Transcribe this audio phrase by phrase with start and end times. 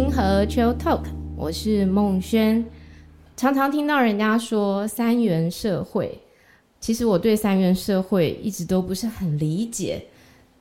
[0.00, 1.02] 清河 Chill Talk，
[1.36, 2.64] 我是孟轩。
[3.36, 6.18] 常常听到人家说三元社会，
[6.80, 10.06] 其实我对三元社会一直都不是很理解。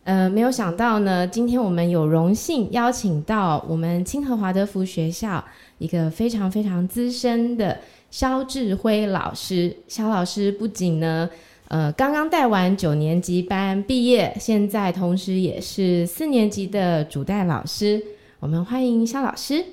[0.04, 5.42] 呃，没有想到呢，今天我们有荣幸邀请到我们清河华德福学校
[5.78, 7.78] 一个非常非常资深的
[8.12, 9.74] 肖志辉老师。
[9.88, 11.30] 肖老师不仅呢，
[11.70, 18.04] 呃，刚刚带完九年级班毕业，现在同时也是四年级的主带老师。
[18.42, 19.66] 我们欢迎肖老师。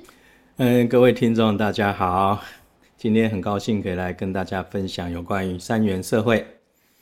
[0.56, 2.41] 嗯，各位听众大家好，
[2.97, 6.45] 今天很高兴可以来跟大家分享有关于三元社会。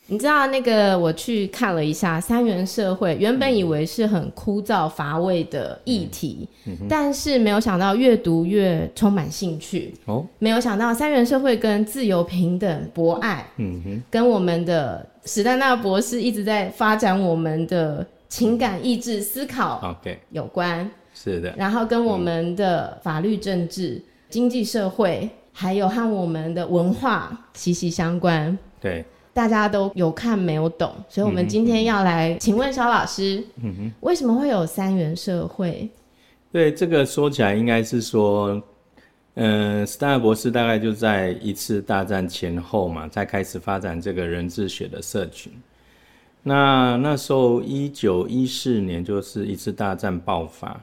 [0.07, 9.95] 你知道那个我去看了一下三元社会，原本以为是很枯燥乏味的议题，嗯嗯、但是没有想到越读越充满兴趣。
[10.05, 20.91] 哦，没有想到三元社会跟自由、平等、博爱，嗯哼，跟我们的史丹纳博士一直在发展我们的情感、意志、思考，OK，有关。
[21.25, 28.57] 是的，然后跟我们的法律、政治、嗯、经济、社会，还有和我们的文化息息相关。
[28.79, 35.89] 对，大家都有看没有懂，所以我们今天要来请问萧老师，嗯哼，为什么会有三元社会？
[36.53, 38.63] 对，这个说起来应该是说，
[39.37, 45.51] 嗯、呃，史丹博士大概就在一次大战前后嘛，在开始发展这个人智学的社群。
[46.43, 50.79] 那那时候一九一四年就是一次大战爆发。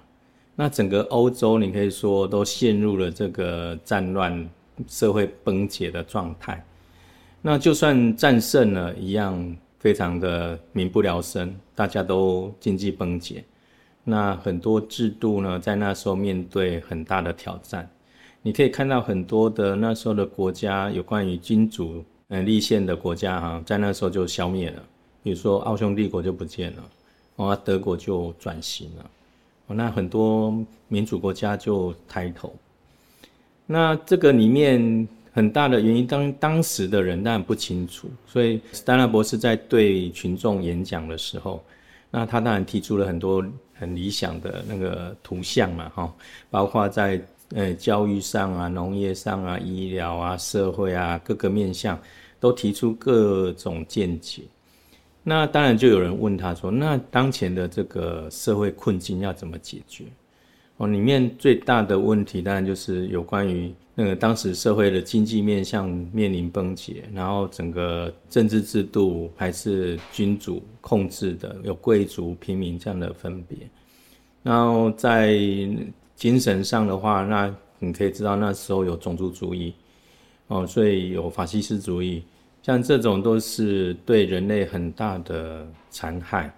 [0.55, 4.49] 那整个欧洲，你可以说都陷入了这个战乱、
[4.87, 6.63] 社会崩解的状态。
[7.41, 13.43] 那就算战胜了，一样非常的民不聊生，大家都经济崩解。
[14.03, 17.89] 那很多制度呢，在那时候面对很大的挑战。
[18.43, 24.83] 你可以看到很多的那时候的国家，有关于君主嗯立宪的国家哈，在那时候就消灭了。
[25.23, 26.83] 比如说奥匈帝国就不见了，
[27.35, 29.09] 哦，德国就转型了。
[29.73, 30.53] 那很多
[30.87, 32.53] 民主国家就抬头，
[33.65, 41.63] 那这个里面很大的原因，当当时的人当然不清楚，所以斯丹纳博士在对群众演讲的时候，
[42.09, 46.13] 那他当然提出了很多很理想的那个图像嘛，哈，
[46.49, 47.21] 包括在
[47.55, 51.97] 呃教育上啊、农业上啊、医疗啊、社会啊各个面向，
[52.39, 54.41] 都提出各种见解。
[55.23, 60.05] 那当然就有人问他说：“那当前的这个社会困境要怎么解决？”
[60.77, 73.59] 哦，里面最大的问题当然就是有关于那个当时社会的经济面向面临崩解，然后整个政治制度还是君主控制的，有贵族、平民这样的分别。
[74.41, 75.37] 然后在
[76.15, 79.71] 精神上的话，那你可以知道那时候有种族主义，
[80.47, 82.23] 哦，所以有法西斯主义。
[82.61, 86.53] 像这种都是对人类很大的残害，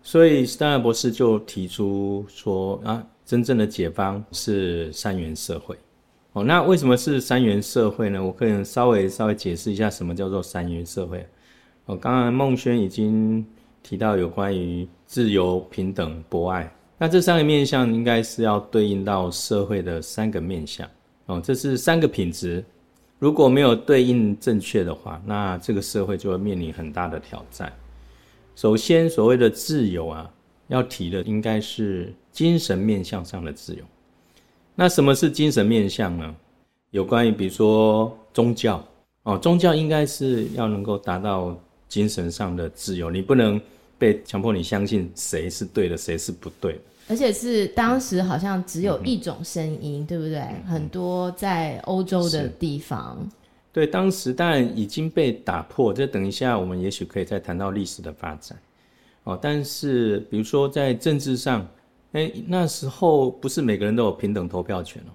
[0.00, 5.76] 所以史丹纳博士就提出说啊，真正的解方是三元社会。
[6.32, 8.22] 哦，那为什么是三元社会呢？
[8.22, 11.26] 我可以稍微稍微解释一下什么叫做三元社会。
[11.86, 13.44] 哦，刚刚孟轩已经
[13.82, 20.88] 提到有关于自由、平等、博爱，那这三个面向应该是要对应到社会的三个面向。
[21.26, 22.64] 哦，这是三个品质。
[23.18, 27.72] 如果没有对应正确的话，那这个社会就会面临很大的挑战。
[28.54, 30.30] 首先，所谓的自由啊，
[30.68, 33.82] 要提的应该是精神面向上的自由。
[34.74, 36.34] 那什么是精神面向呢？
[36.90, 38.86] 有关于比如说宗教
[39.22, 43.60] 哦，宗教应该是要能够达到精神上的自由，你不能
[43.98, 46.78] 被强迫你相信谁是对的，谁是不对的。
[47.08, 50.38] 而且是当时好像只有一种声音，嗯、对不对？
[50.38, 53.18] 嗯、很多在欧洲的地方，
[53.72, 55.92] 对，当时当然已经被打破。
[55.92, 58.58] 这等一下我们也许可以再谈到历史的发展
[59.24, 59.38] 哦。
[59.40, 61.66] 但是比如说在政治上，
[62.12, 65.12] 哎，那时候不是每个人都有平等投票权哦。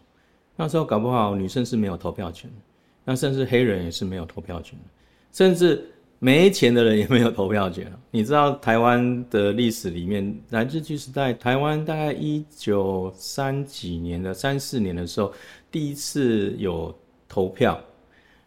[0.55, 2.55] 那时候搞不好女生是没有投票权的，
[3.03, 4.85] 那甚至黑人也是没有投票权的，
[5.33, 5.85] 甚至。
[6.23, 7.91] 没钱的人也没有投票权。
[8.11, 15.33] 你知道台湾的历史里面，在日据时代，台湾大概一九三几年的三四年的时候，
[15.71, 16.95] 第一次有
[17.27, 17.81] 投票。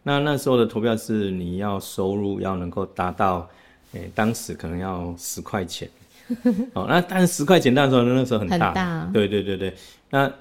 [0.04, 3.50] 那那时候的投票是你要收入要能够达到，
[3.94, 5.90] 诶，当时可能要十块钱。
[6.74, 9.10] 哦，那但是十块钱那时候那时候很大，很大。
[9.12, 9.74] 对对对对，
[10.10, 10.32] 那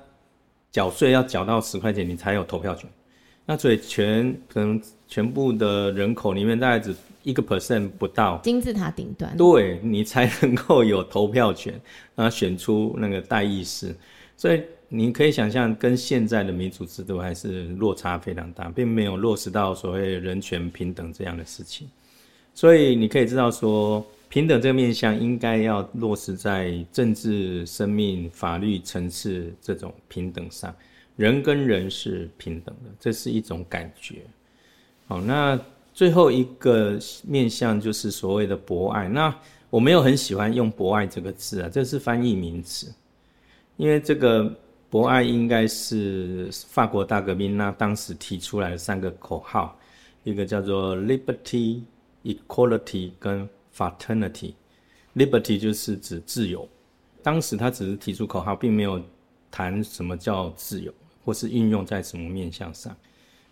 [0.72, 2.88] 缴税要缴到十块钱，你才有投票权。
[3.48, 6.96] 那所以全可能全部的人口里面大概只。
[7.24, 11.74] 一个 percent 不到，金字塔顶端，对，你才能够有投票权，
[12.16, 13.96] 然后选出那个代议士。
[14.36, 21.88] 所以你可以想象，跟现在的民主制度还是落差非常大，并没有落实到所谓人权平等这样的事情。
[22.54, 30.76] 所以你可以知道说，平等这个面向应该要落实在政治、生命、法律层次这种平等上，
[31.16, 34.18] 人跟人是平等的，这是一种感觉。
[35.08, 35.60] 好，那
[35.94, 39.08] 最后一个面向就是所谓的博爱。
[39.08, 39.34] 那
[39.70, 42.94] 我没有很喜欢用“博爱”这个字啊，这是翻译名词，
[43.78, 44.52] 因为这个
[44.90, 49.78] 博爱应该是法国大革命那当时提出来的三个口号，
[50.24, 51.82] 一个叫做 “liberty”、
[52.24, 54.54] “equality” 跟 “fraternity”。
[55.16, 56.68] liberty 就是指自由，
[57.22, 59.02] 当时他只是提出口号，并没有
[59.52, 60.92] 谈什么叫自由，
[61.24, 62.96] 或是运用在什么面向上。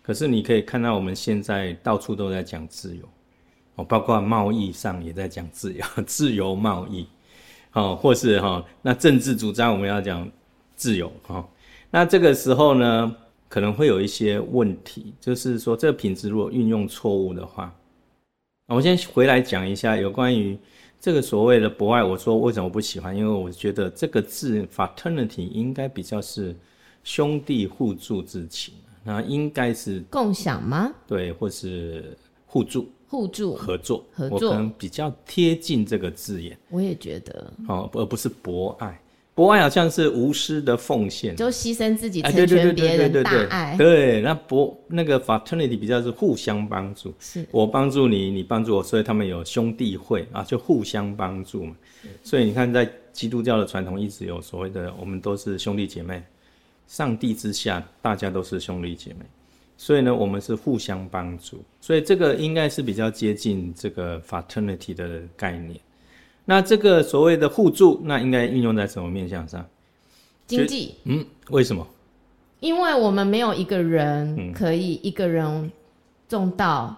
[0.02, 3.08] 可是你可以看到，我们现在到处都在讲自由，
[3.76, 7.06] 哦，包括贸易上也在讲自由， 自由贸易，
[7.72, 10.28] 哦，或是哈，那政治主张我们要讲
[10.74, 11.48] 自由，哈，
[11.90, 13.16] 那这个时候呢，
[13.48, 17.72] 可能会有一些问题，就是说这个品质如果运用错误的话，
[18.66, 20.58] 我先回来讲一下有关于
[20.98, 22.02] 这个所谓的博爱。
[22.02, 23.16] 我说为什么不喜欢？
[23.16, 26.56] 因为我觉得这个字 fraternity 应该比较是
[27.04, 28.74] 兄弟互助之情。
[29.04, 30.92] 那应该是共享吗？
[31.06, 32.16] 对，或是
[32.46, 36.56] 互助、互助、合作、合作，我可能比较贴近这个字眼。
[36.70, 38.98] 我也觉得，哦，而不是博爱。
[39.34, 43.74] 博爱好像是无私的奉献，就牺牲自己成全别人，大爱。
[43.78, 51.74] 对，那博那个 fraternity 比较是互相帮助，是我帮助你，你帮助我，所以他们有兄弟会啊，就互相帮助嘛。
[52.22, 56.22] 所以你看，在基督教的传统一直有所谓的，我们都是兄弟姐妹。
[56.92, 59.24] 上帝之下，大家都是兄弟姐妹，
[59.78, 65.80] 所以呢，我们是互相帮助，所以这个应该是比较接近这个 fraternity 的概念。
[66.44, 69.66] 那这个所谓的互助，那应该运用在什么面向上？
[70.46, 70.94] 经济。
[71.04, 71.86] 嗯，为什么？
[72.60, 75.72] 因为我们没有一个人可以一个人
[76.28, 76.96] 种稻，嗯、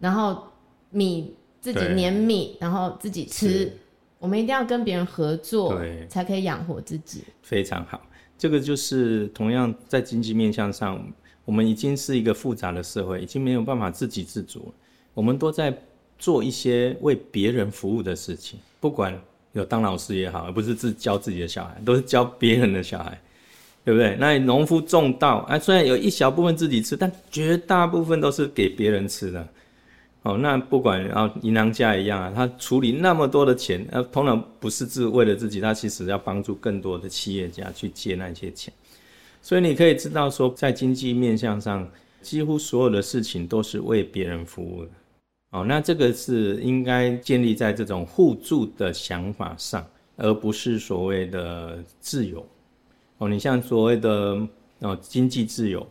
[0.00, 0.42] 然后
[0.90, 3.72] 米自己碾米，然后自己吃，
[4.18, 7.22] 我们一定要跟别人合作，对，才可以养活自己。
[7.40, 8.04] 非常好。
[8.42, 11.00] 这个就是同样在经济面向上，
[11.44, 14.74] 我们已经是一个复杂的社会，已经没有办法自给自足。
[15.14, 15.72] 我们都在
[16.18, 19.16] 做一些为别人服务的事情，不管
[19.52, 23.16] 有当老师也好，而不是自教自己的小孩，都是教别人的小孩，
[23.84, 24.16] 对不对？
[24.18, 29.48] 那农夫种稻，哎，虽然有一小部分自己吃，但绝大部分都是给别人吃的。
[30.22, 38.72] 哦，那不管啊银行家一样啊，他处理那么多的钱，呃，通常不是自为了自己，他其实要帮助更多的企业家去借那些钱。
[39.40, 41.90] 所以你可以知道说，在经济面向上，
[42.20, 44.90] 几乎所有的事情都是为别人服务的。
[45.50, 49.84] 哦，那这个是应该建立在这种互助的想法上，
[50.16, 52.46] 而不是所谓的自由。
[53.18, 54.40] 哦，你像所谓的
[54.78, 55.84] 哦经济自由。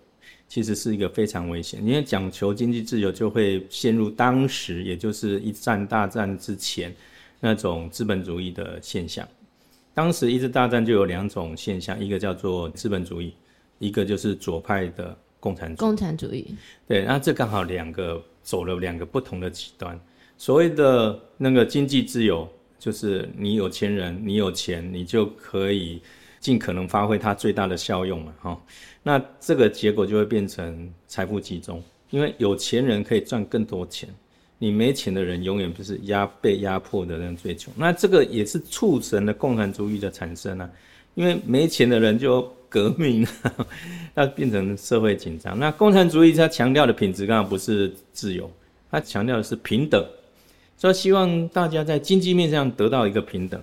[0.51, 6.93] 其实是一个非常危险，因为讲求经济自由，就会陷入当时，也就是一战大战之前
[7.39, 9.25] 那种资本主义的现象。
[9.93, 13.33] 当时一次大战就有两种现象，一个叫做资本主义，
[13.79, 15.77] 一个就是左派的共产主义。
[15.77, 16.45] 共产主义。
[16.85, 19.97] 对，那这刚好两个走了两个不同的极端。
[20.37, 22.45] 所谓的那个经济自由，
[22.77, 26.01] 就是你有钱人，你有钱，你就可以。
[26.41, 28.61] 尽可能发挥它最大的效用嘛，哈，
[29.03, 34.09] 那这个结果就会变成财富集中，因为有钱人可以赚更多钱，
[34.57, 40.67] 你没钱的人永远不是压被压迫的人最穷，那这个也是促成了共产主义的产生啊，
[41.13, 43.25] 因为没钱的人就革命，
[44.15, 45.59] 那变成社会紧张。
[45.59, 48.49] 那共产主义它强调的品质刚好不是自由，
[48.89, 50.03] 它强调的是平等，
[50.75, 53.61] 所以希望大家在经济面上得到一个平等。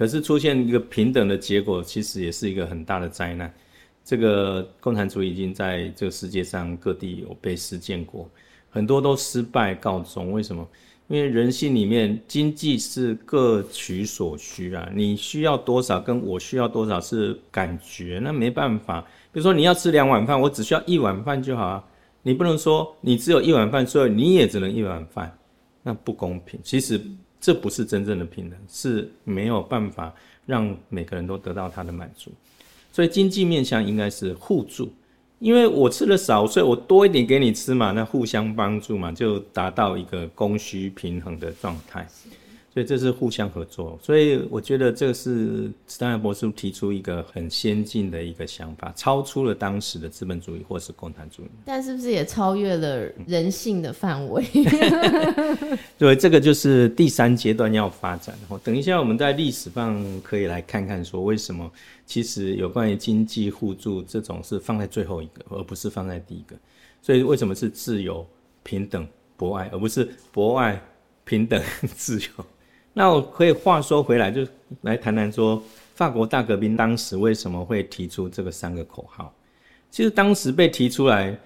[0.00, 3.52] 可是出现一个平等的结果，其实也是一个很大的灾难。
[4.02, 8.26] 这个共产主义已经在这个世界上各地有被实践过，
[8.70, 10.32] 很多都失败告终。
[10.32, 10.66] 为什么？
[11.08, 19.02] 因为人性里面经济是各取所需啊，你需要多少跟我需要多少是感觉，那没办法。
[19.30, 21.84] 比如说你要吃两碗饭，我只需要一碗饭就好啊，
[22.22, 25.30] 你不能说你只有一碗饭，所以你也只能一碗饭，
[25.82, 26.58] 那不公平。
[26.62, 26.98] 其实。
[27.40, 30.12] 这不是真正的平等，是没有办法
[30.46, 32.30] 让每个人都得到他的满足。
[32.92, 34.92] 所以经济面向应该是互助，
[35.38, 42.06] 因为我吃的少，所以我多一点给你吃嘛，那互相帮助嘛，就达到一个供需平衡的状态。
[42.72, 51.46] 所以这是互相合作，所以我觉得这个是斯坦福博士提出一个很先进的一个想法，超出了当时的资本主义或是共产主义。
[51.64, 54.44] 但是不是也超越了人性的范围？
[55.98, 58.34] 对，这个就是第三阶段要发展。
[58.64, 61.70] 等一下我们在历史上可以来看看，说为什么
[62.06, 66.56] 其实有关于经济互助这种是放在最后一个，而不是放在第一个。
[67.02, 68.26] 所以为什么是自由、
[68.62, 70.80] 平等、博爱，而不是博爱、
[71.24, 71.62] 平等、
[71.94, 72.44] 自由？
[72.92, 74.46] 那我可以话说回来，就
[74.82, 75.62] 来谈谈说
[75.94, 79.32] 法国大革命当时为什么会提出这个三个口号。
[79.90, 81.36] 其实当时被提出来，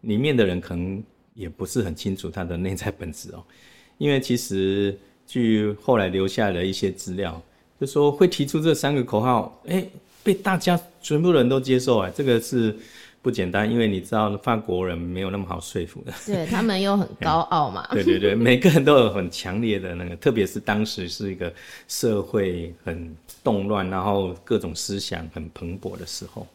[0.00, 1.02] 里面的人可能
[1.36, 3.44] 也不是很清楚它的内在本质哦。
[3.98, 7.40] 因为其实据后来留下的一些资料，
[7.80, 9.86] 就说会提出这三个口号，哎，
[10.24, 12.76] 被大家全部人都接受啊，这个是。
[13.22, 16.12] 不简单，因为你知道法国人没有那么好说服的。
[16.24, 17.84] 对，他们又很高 傲嘛。
[17.90, 21.52] 对对对，每个人都有很强烈的那个，特别是当时是一个
[21.88, 23.12] 社会很
[23.42, 26.46] 动乱，然后各种思想很蓬勃的时候，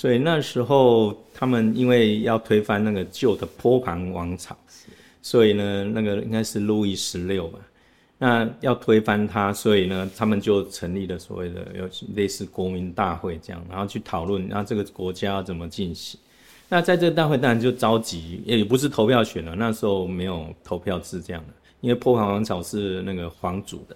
[0.00, 4.56] 所以那时候他们因为要推翻那个旧的波旁王朝，
[5.20, 7.58] 所以呢，那个应该是路易十六吧。
[8.16, 16.18] 那要推翻他，所以呢，他们就成立了所谓的有类似国民大会这样，然后去讨论，然后这个国家要怎么进行。
[16.66, 21.52] 那在这个大会当然就召集，也不是投票选了，那时候没有投票制这样的，
[21.82, 23.94] 因为波旁王朝是那个皇族的，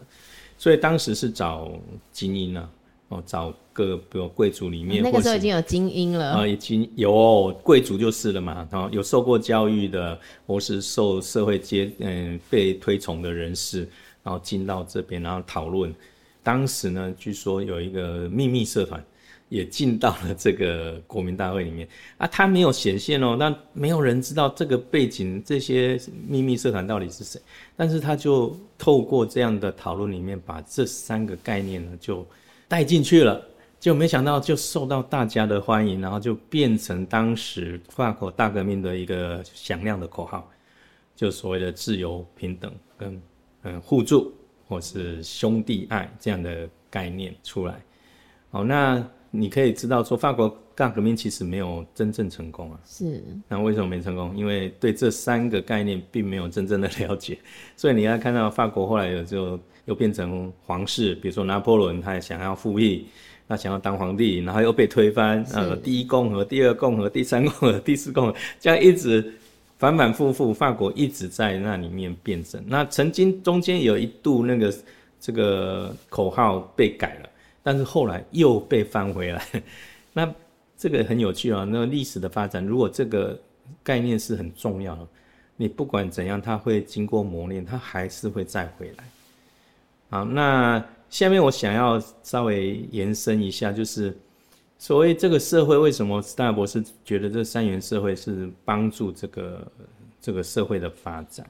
[0.59, 1.73] 所以当时是找
[2.13, 2.69] 精英啊，
[3.09, 13.89] 哦，找各比如贵族里面，那个时候已经有精英了啊，已经有贵族就是了嘛，然后有受过教育的，或是受社会阶嗯被推崇的人士。
[14.25, 15.95] 然后进到这边，然后讨论。
[16.43, 19.05] 当时呢，据说有一个秘密社团
[19.51, 27.39] 也进到了这个国民大会里面啊，他没有显现哦，那没有人知道这个背景，这些秘密社团到底是谁。
[27.77, 32.27] 但是他就透过这样的讨论里面，把这三个概念呢就
[32.69, 33.41] 带进去了，
[33.79, 40.51] 就没想到就受到大家的欢迎，然后就变成当时法国大革命的一个响亮的口号，
[41.17, 43.21] 就所谓的自由、平等跟。
[43.67, 44.31] 嗯，互助
[44.69, 47.83] 或是兄弟爱这样的概念出来，
[48.51, 52.79] 好，那你可以知道说，法国大革命其实没有真正成功啊。
[52.85, 53.25] 是。
[53.49, 54.37] 那为什么没成功？
[54.37, 57.39] 因为对这三个概念并没有真正的了解，
[57.75, 63.07] 所以你要看到法国后来有就又变成皇室，比如说拿破仑，他也想要复辟，
[63.49, 69.33] 他想要当皇帝，然后又被推翻，呃，第一共和、第二共和、第三共和、 第四共和，这样一直。
[69.77, 72.63] 反反复复，法国一直在那里面辩证。
[72.65, 74.73] 那曾经中间有一度，那个
[75.21, 77.29] 这个口号被改了，
[77.61, 79.45] 但是后来又被翻回来。
[80.15, 80.33] 那
[80.79, 81.67] 这个很有趣啊。
[81.69, 83.39] 那历史的发展，如果这个
[83.83, 85.07] 概念是很重要的，
[85.57, 89.05] 你不管怎样，它会经过磨练，它还是会再回来。
[90.11, 94.17] 好，那下面我想要稍微延伸一下，就是。
[94.77, 99.73] 所谓这个社会，为什么斯泰尔博士觉得这三元社会是帮助这个
[100.21, 101.49] 这个社会的发展？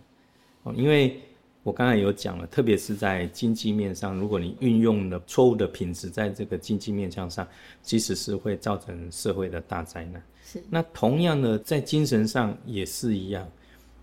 [0.62, 1.20] 哦，因为
[1.64, 7.48] 我刚才有讲了，特别是在经济面上，如果你运用了错误的品质，在这个经济面向上，
[7.82, 10.22] 其实是会造成社会的大灾难。
[10.44, 10.62] 是。
[10.70, 13.44] 那同样的，在精神上也是一样。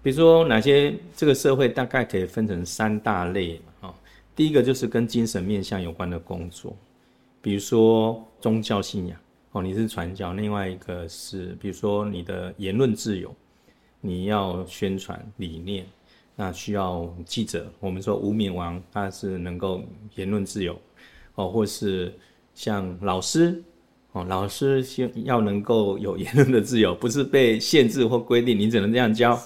[0.03, 3.90] 比如说，哪些这个社会大概可以分成三大类啊？
[4.35, 6.75] 第一个就是跟精神面向有关的工作。
[7.41, 9.17] 比如说宗教信仰
[9.51, 13.35] 哦，你是传教；另外一个是，比如说你的言论自由，
[13.99, 15.85] 你要宣传理念，
[16.35, 17.71] 那需要记者。
[17.79, 19.83] 我们说无冕王他是能够
[20.15, 20.79] 言论自由
[21.35, 22.13] 哦，或是
[22.53, 23.61] 像老师
[24.13, 29.37] 哦，老师先要能够有言论的自由，不是被限制或规定，你只能这样教。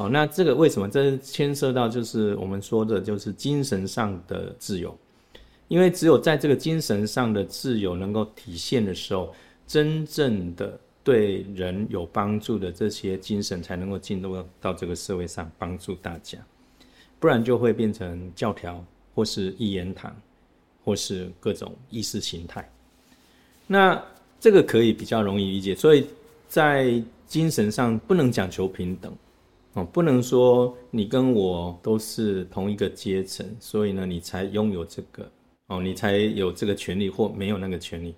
[0.00, 0.88] 好，那这个为什么？
[0.88, 4.96] 这牵涉到就是我们说的，就是精神上的自由。
[5.68, 9.34] 因为只有在这个精神上的自由能够体现的时候，
[9.66, 16.38] 真正的对人有帮助的这些精神才能够进入到这个社会上帮助大家，
[17.18, 18.82] 不然就会变成教条
[19.14, 20.16] 或是一言堂，
[20.82, 22.66] 或是各种意识形态。
[23.66, 24.02] 那
[24.40, 26.06] 这个可以比较容易理解，所以
[26.48, 26.90] 在
[27.26, 29.14] 精神上不能讲求平等
[29.74, 35.30] 哦，不能说你跟我都是同一个阶层，所以呢你才拥有这个。
[35.72, 38.12] 哦，你才有这个权利或没有那个权利，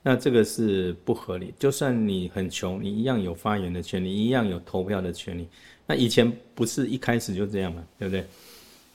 [0.00, 1.52] 那这个是不合理。
[1.58, 5.48] 就算你很穷，你一样有发言的权利，一样有投票的权利。
[5.88, 8.24] 那以前不是一开始就这样嘛，对不对？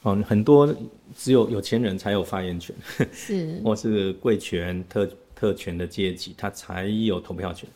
[0.03, 0.73] 哦，很多
[1.13, 2.73] 只有有钱人才有发言权，
[3.11, 7.67] 是， 或是贵权特特权的阶级，他才有投票权。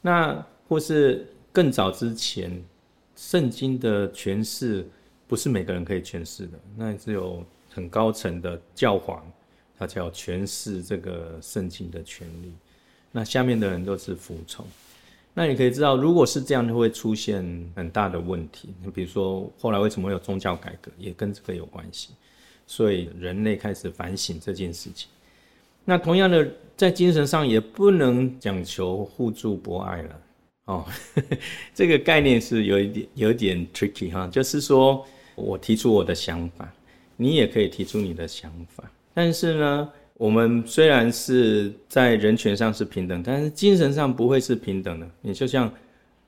[0.00, 2.50] 那或是更早之前，
[3.20, 4.86] 圣经的诠释
[5.28, 7.44] 不是每个人可以诠释的，那只有。
[7.72, 9.24] 很高层的教皇，
[9.78, 12.52] 他才有诠释这个圣经的权利。
[13.12, 14.66] 那下面的人都是服从。
[15.32, 17.44] 那你可以知道，如果是这样，就会出现
[17.76, 18.74] 很大的问题。
[18.82, 22.08] 你比如说，后来为什么会有宗教改革，也跟这个有关系。
[22.66, 25.08] 所以人类开始反省这件事情。
[25.84, 30.20] 那同样的，在精神上也不能讲求互助博爱了。
[30.70, 30.84] 哦，
[31.74, 36.72] 这个概念是有一点有点 tricky 哈，就是说我提出我的想法。
[37.16, 38.84] 你也可以提出你的想法。
[39.12, 45.10] 但是呢，我们虽然是在人权上是平等，但是精神上不会是平等的。
[45.20, 45.70] 你就像。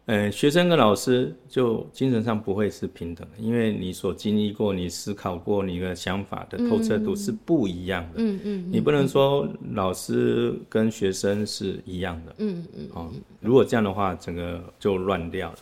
[0.07, 8.15] 呃，学生跟老师就精神上不会是平等的，因为你所经历过、你思考过、你的想法的透彻度是不一样的。
[8.17, 12.35] 嗯嗯，你不能说老师跟学生是一样的。
[12.39, 15.59] 嗯嗯，哦，如果这样的话，整个就乱掉了。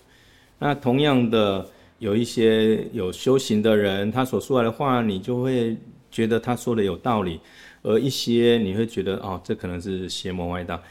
[0.58, 1.68] 那同样的，
[1.98, 5.76] 有一些有修行的人，他所说来的话，你就会
[6.10, 7.38] 觉得他说的有道理；
[7.82, 10.82] 而一些你会觉得，哦，这可能是邪魔歪道。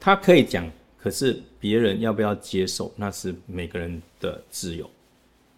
[0.00, 0.66] 他可以讲。
[0.98, 4.88] 可是别人要不要接受，那是每个人的自由，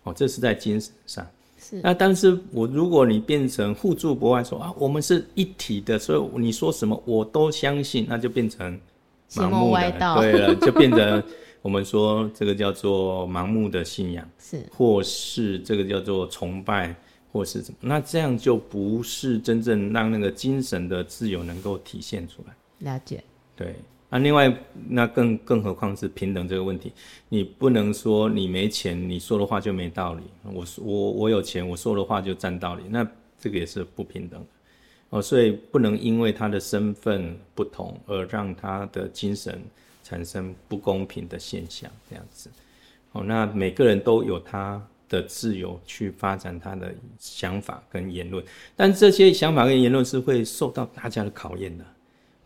[0.05, 1.27] 哦，这是在精神上。
[1.59, 1.83] 是。
[1.83, 8.81] 那但是我如果你变成互助博爱，说啊，我们是一体的，所以你说什么我都相信，那就变成
[9.33, 11.23] 盲目的，对了， 就变成
[11.61, 16.97] 我们说这个叫做盲目的信仰，是，或是这个叫做崇拜，
[17.31, 22.95] 或是怎么，那这样就不是真正让那个精神的自由能够体现出来。
[22.95, 23.23] 了解。
[23.55, 23.75] 对。
[24.11, 24.51] 那另外，
[24.89, 26.91] 那更更何况是平等这个问题，
[27.29, 30.23] 你不能说你没钱，你说的话就没道理。
[30.45, 33.07] 我我我有钱，我说的话就占道理，那
[33.39, 34.47] 这个也是不平等的
[35.11, 35.21] 哦。
[35.21, 39.61] 所以不能因为他的身份不同而让他的精神
[40.03, 42.49] 产生不公平的现象，这样子。
[43.13, 48.43] 哦，那每个人都有他的自由去发展他的想法跟言论，
[48.75, 51.85] 但这些想法跟言论是会受到大家的考验的，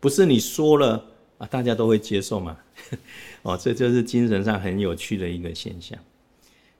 [0.01, 1.01] 不是你说了。
[1.43, 2.57] 啊，大家都会接受嘛？
[3.43, 5.99] 哦，这就是精神上很有趣的一个现象。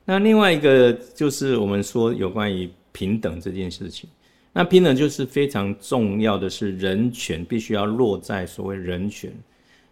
[0.05, 4.09] 那另外一个就是我们说有关于平等这件事情。
[4.53, 9.33] 那平等就是非常重要的是人权，必须要落在所谓人权。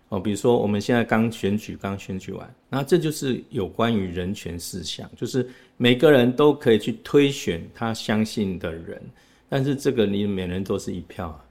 [0.10, 9.02] 哦，比如说我们现在刚选举，刚选举完，那这就是有关于人权事项，就是每个人都可以去推选他相信的人，
[9.50, 11.44] 但是这个你每人都是一票啊。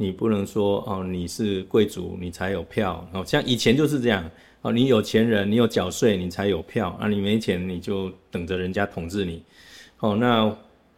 [0.00, 3.24] 你不能说哦，你是贵族，你才有票哦。
[3.26, 4.24] 像以前就是这样
[4.62, 7.08] 哦，你有钱人，你有缴税，你才有票啊。
[7.08, 9.42] 你没钱，你就等着人家统治你。
[9.98, 10.44] 哦，那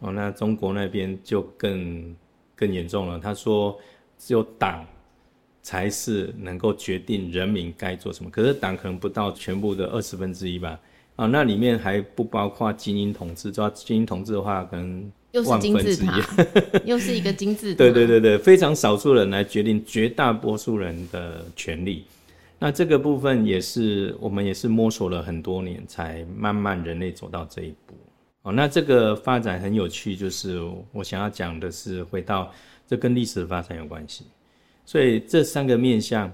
[0.01, 2.15] 哦，那中国那边就更
[2.55, 3.19] 更严重了。
[3.19, 3.79] 他说，
[4.19, 4.87] 只有党
[5.63, 8.31] 才是能够决定人民该做什么。
[8.31, 10.79] 可是党可能不到全部的二十分之一吧。
[11.17, 13.51] 啊，那里面还不包括精英统治。
[13.51, 15.11] 抓精英统治的话，可能。
[15.33, 16.21] 又是金字塔，
[16.85, 17.79] 又是一个金字塔。
[17.79, 22.05] 对对对对，非常少数人来决定绝大多数人的权利。
[22.59, 27.95] 那这个部分也是我们也是摸索了很多年，才慢慢人类走到这一步。
[28.43, 30.61] 哦，那这个发展很有趣，就是
[30.93, 32.53] 我想要讲的是，回到
[32.87, 34.25] 这跟历史的发展有关系。
[34.85, 36.31] 所以这三个面向：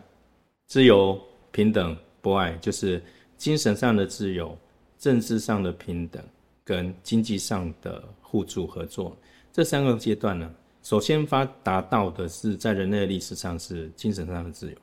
[0.67, 3.03] 自由、平等、博爱，就是
[3.37, 4.57] 精神上的自由、
[4.99, 6.23] 政治上的平等
[6.67, 8.05] 跟经济上的。
[8.29, 9.17] 互助合作
[9.53, 10.53] 这三个阶段呢，
[10.83, 14.77] 首先发达到的是在人类历史上是精神上的自由，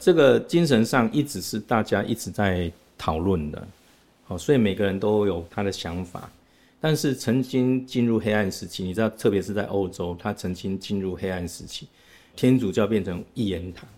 [0.00, 3.66] 这个精神上一直是大家一直在讨论的，
[4.24, 6.28] 好，所以每个人都有他的想法，
[6.80, 11.86] 但是曾经进入黑暗时期，你知道，特别是在欧洲，他曾经进入黑暗时期，
[12.34, 13.88] 天主教变成一言堂，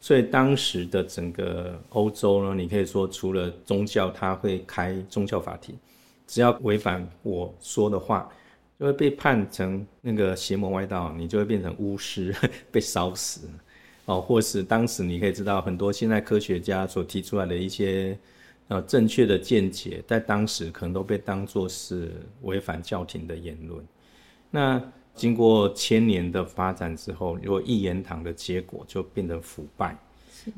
[0.00, 5.76] 所以当时的整个欧洲呢，你可以说除了宗教，他会开宗教法庭。
[6.30, 8.30] 只要违反我说的话，
[8.78, 12.32] 就会被判成那个邪魔歪道，你就会变成巫师，
[12.70, 13.48] 被烧死
[14.04, 14.20] 哦。
[14.20, 18.16] 或是当时你可以知道，很多现在科学家所提出来的一些
[18.68, 22.12] 呃正确的见解，在当时可能都被当作是
[22.42, 23.84] 违反教廷的言论。
[24.52, 24.80] 那
[25.16, 29.98] 经过千年的发展之后，如果一言堂的结果就变得腐败，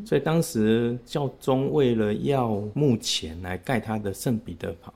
[0.04, 4.92] 所以当时教宗为了要募钱来盖他的圣彼得堡。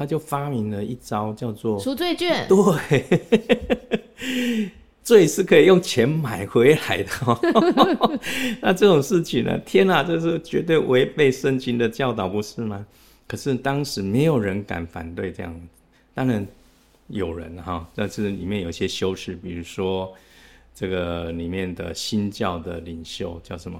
[0.00, 2.44] 他就发明了一招，叫做赎罪券。
[2.48, 3.20] 对，
[5.02, 7.10] 罪是可以用钱买回来的。
[8.62, 9.58] 那这种事情呢？
[9.58, 12.86] 天哪，这是绝对违背圣经的教导，不是吗？
[13.26, 15.54] 可是当时没有人敢反对这样。
[16.14, 16.46] 当然
[17.08, 20.10] 有人哈，但是里面有些修饰，比如说
[20.74, 23.78] 这个里面的新教的领袖叫什么？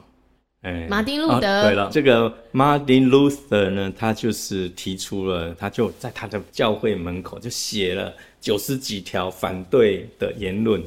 [0.62, 1.62] 哎，马丁路德、哦。
[1.62, 10.82] 对了，这个 Martin Luther 呢，他就是提出了，他就在他的教会门口就写了九十几条反对的言论，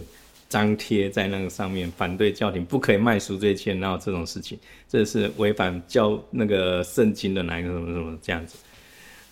[0.47, 8.57] 张贴在那个上面，反对教廷不可以卖赎罪券，然后这种事情，这是违反教那个圣经的哪一个什么什么这样子。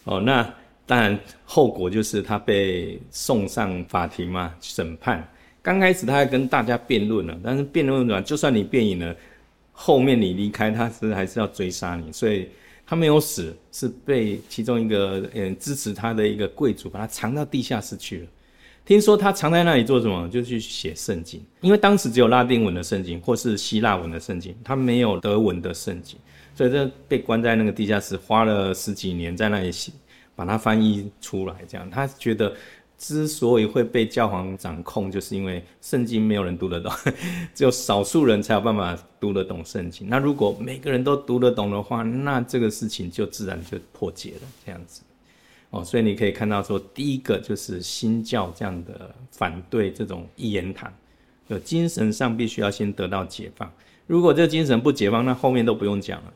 [0.05, 0.51] 哦，那
[0.87, 5.23] 当然后果就是他被送上法庭嘛，审判。
[5.61, 9.15] 刚开始他还跟大家辩论了，但是辩论完，就算你辩赢了。
[9.71, 12.47] 后面你离开，他是还是要追杀你，所以
[12.85, 18.27] 他没有死，是被其中一个嗯支持他的一个贵族把他藏到地下室去了。
[18.85, 20.27] 听说他藏在那里做什么？
[20.29, 26.17] 就去写圣经，因为当时只有拉丁文的圣经或是希腊文的圣经，他没有德文的圣经，
[26.55, 29.91] 所以这被关在那个地下室，花了十几年在那里写，
[30.35, 31.55] 把它翻译出来。
[31.67, 32.53] 这样，他觉得。
[33.01, 36.93] 之所以会被教皇掌控，就是因为圣经没有人读得懂，
[37.51, 40.07] 只有少数人才有办法读得懂圣经。
[40.07, 44.47] 那如果每个人都读得懂的话，那这个事情就自然就破解了。
[44.63, 45.01] 这样子，
[45.71, 50.93] 哦，所以你可以看到说，第一个就是新教这样的反对这种一言堂，
[51.49, 53.67] 就精神上必须要先得到解放。
[54.05, 56.33] 如果这精神不解放，那后面都不用讲了。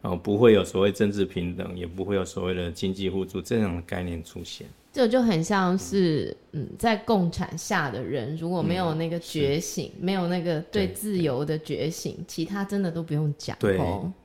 [0.00, 4.66] 哦，不会有所谓政治平等，也不会有所谓的经济互助这样的概念出现。
[4.90, 13.56] 这就很像是，嗯，在共产下的人如果没有那个觉醒，嗯、没有那个对自由的觉醒，其他真的都不用讲。
[13.60, 13.78] 对，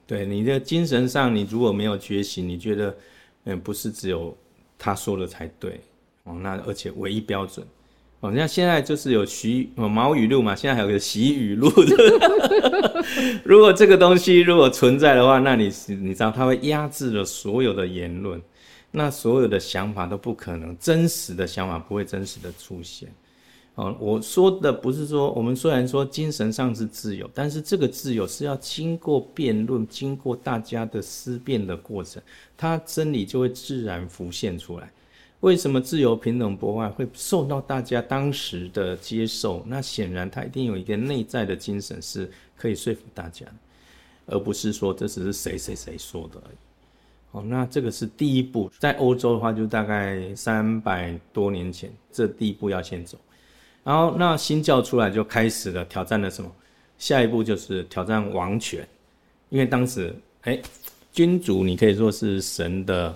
[0.08, 2.96] 对，你的精神上，你如果没有觉醒，你觉得，
[3.44, 4.36] 嗯，不是只有
[4.78, 5.80] 他说的才对，
[6.24, 7.68] 哦，那而且唯一标准，
[8.24, 11.70] 哦，像现在就是有习毛语录嘛，现在还有个习语录，
[13.44, 18.42] 如果这个东西如果存在的话，那你你知道它会压制了所有的言论。
[18.92, 23.10] 那所有的想法都不可能，真实的想法不会真实的出现。
[23.76, 32.22] 哦，我说的不是说我们虽然说精神上是自由，但是这个自由是要经过辩论、经过大家的思辨的过程，
[32.56, 34.90] 它真理就会自然浮现出来。
[35.44, 39.62] 为什么自由、平等、博爱会受到大家当时的接受？
[39.68, 43.46] 那显然他一定有一个内在的精神是可以说服大家，
[44.26, 46.56] 而不是说这只是谁谁谁说的而已。
[47.32, 53.18] 哦，那这个是第一步，在欧洲的话，就大概三百多年前，这第一步要先走。
[53.84, 56.50] 然后，那新教出来就开始了挑战了什么？
[56.98, 58.88] 下一步就是挑战王权，
[59.50, 60.58] 因为当时，哎，
[61.12, 63.14] 君主你可以说是神的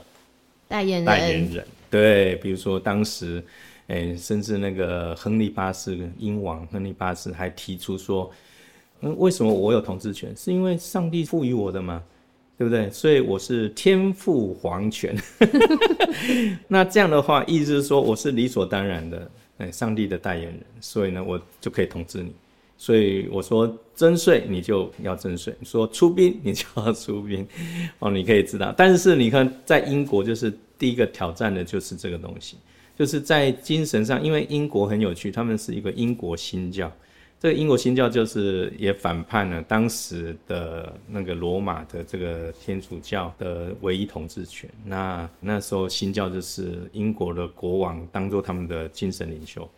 [0.68, 3.44] 代言人，代言人，对，比如说当时，
[3.88, 8.32] 哎，甚至那个亨利八世英王亨利八世还提出说，
[9.02, 10.36] 嗯，为什么我有统治权？
[10.36, 12.04] 是因为上帝赋予我的吗？
[12.58, 12.90] 对不对？
[12.90, 15.16] 所以我是天赋皇权，
[16.68, 22.34] 那这样的话，意思是说我是理所当然的，哎，上帝的代言人，所以呢，我就可以统治你。
[22.80, 27.48] 所以我说征税，你就要征税；说出兵，你就要出兵。
[28.00, 28.74] 哦，你可以知道。
[28.76, 32.58] 但是你看，在英国，就是第一个挑战的就是这个东西，
[32.98, 36.92] 就是在精神上，因为英国很有趣，他们是一个英国新教。
[37.40, 44.68] 这个英国新教就是也反叛了当时的那个罗马的这个天主教的唯一统治权。
[44.84, 49.70] 那那时候新教就是英国的国王当做他们的精神领袖，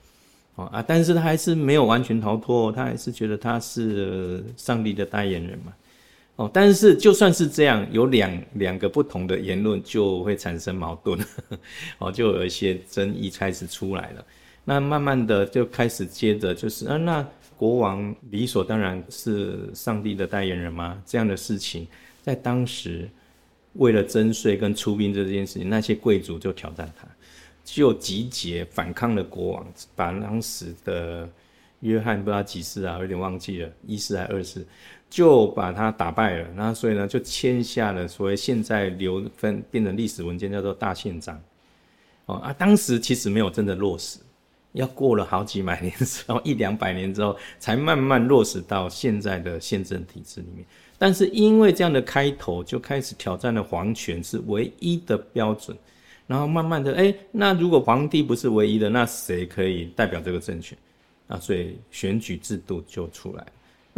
[0.55, 5.73] 啊，但是他还是没有完全逃脱，他还是觉得他是上帝的代言人嘛，
[6.39, 11.19] 哦，但是就算是这样，有两两个不同的言论就会产生矛盾，
[11.99, 14.25] 哦，就有一些争议开始出来了。
[14.63, 17.27] 那慢慢的就开始接着就是啊那。
[17.59, 20.97] 国王理所当然是上帝的代言人吗？
[21.05, 21.85] 这样的事情，
[22.21, 23.09] 在当时
[23.73, 27.05] 为了征税跟出兵这件事情，那些贵族就挑战他，
[27.65, 31.29] 就集结反抗了国王，把当时的
[31.81, 34.65] 约翰不知道几世啊，有点忘记了，一世还二世，
[35.09, 36.47] 就把他打败了。
[36.55, 41.41] 那所以呢，就签下了所谓现在流分变成历史文件叫做大宪章。
[42.27, 44.19] 哦啊，当时其实没有真的落实。
[44.73, 50.63] 要过了好几百年之后，一两百年之后，才慢慢落实到现在的宪政体制里面。
[50.95, 55.75] 但是因为这样的开头，就开始挑战了皇权是唯一的标准。
[56.27, 60.77] 然后慢慢的，哎，那如果皇帝不是唯一的，那谁可以代表这个政权？
[61.27, 63.47] 啊，所以选举制度就出来。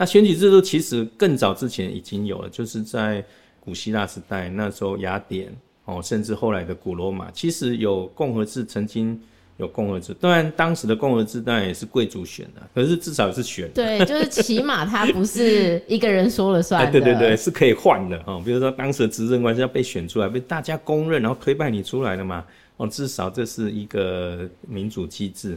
[0.01, 3.23] 那选举制度其实更早之前已经有了，就是在
[3.59, 9.21] 古希腊时代，那时候雅典哦，甚至后来的古罗马，其实有共和制曾经。
[9.57, 13.73] 有共和制，当然当时的共和制当然也是贵族选的，可是至少是选的。
[13.75, 16.91] 对，就是起码他不是一个人说了算的。
[16.91, 18.41] 对对对，是可以换的哦。
[18.43, 22.43] 比如说当时的执政官是要被选出来，被大家公认，然后推派你出来的嘛。
[22.77, 25.55] 哦，至少这是一个民主机制。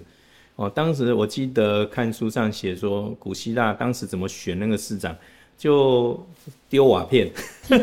[0.56, 5.16] 哦，当时我记得看书上写说，古希腊当时怎么选那个市长。
[5.56, 6.20] 就
[6.68, 7.30] 丢瓦片，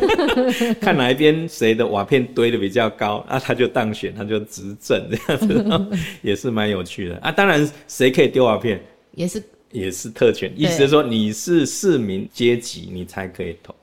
[0.82, 7.32] 看哪一边谁的瓦片堆的比较高啊，他就当选，他就执政这样子，也是蛮有趣的啊。
[7.32, 13.74] 当然，谁可以丢瓦片，也是也是特权，意思是说你是市民阶级，你才可以投，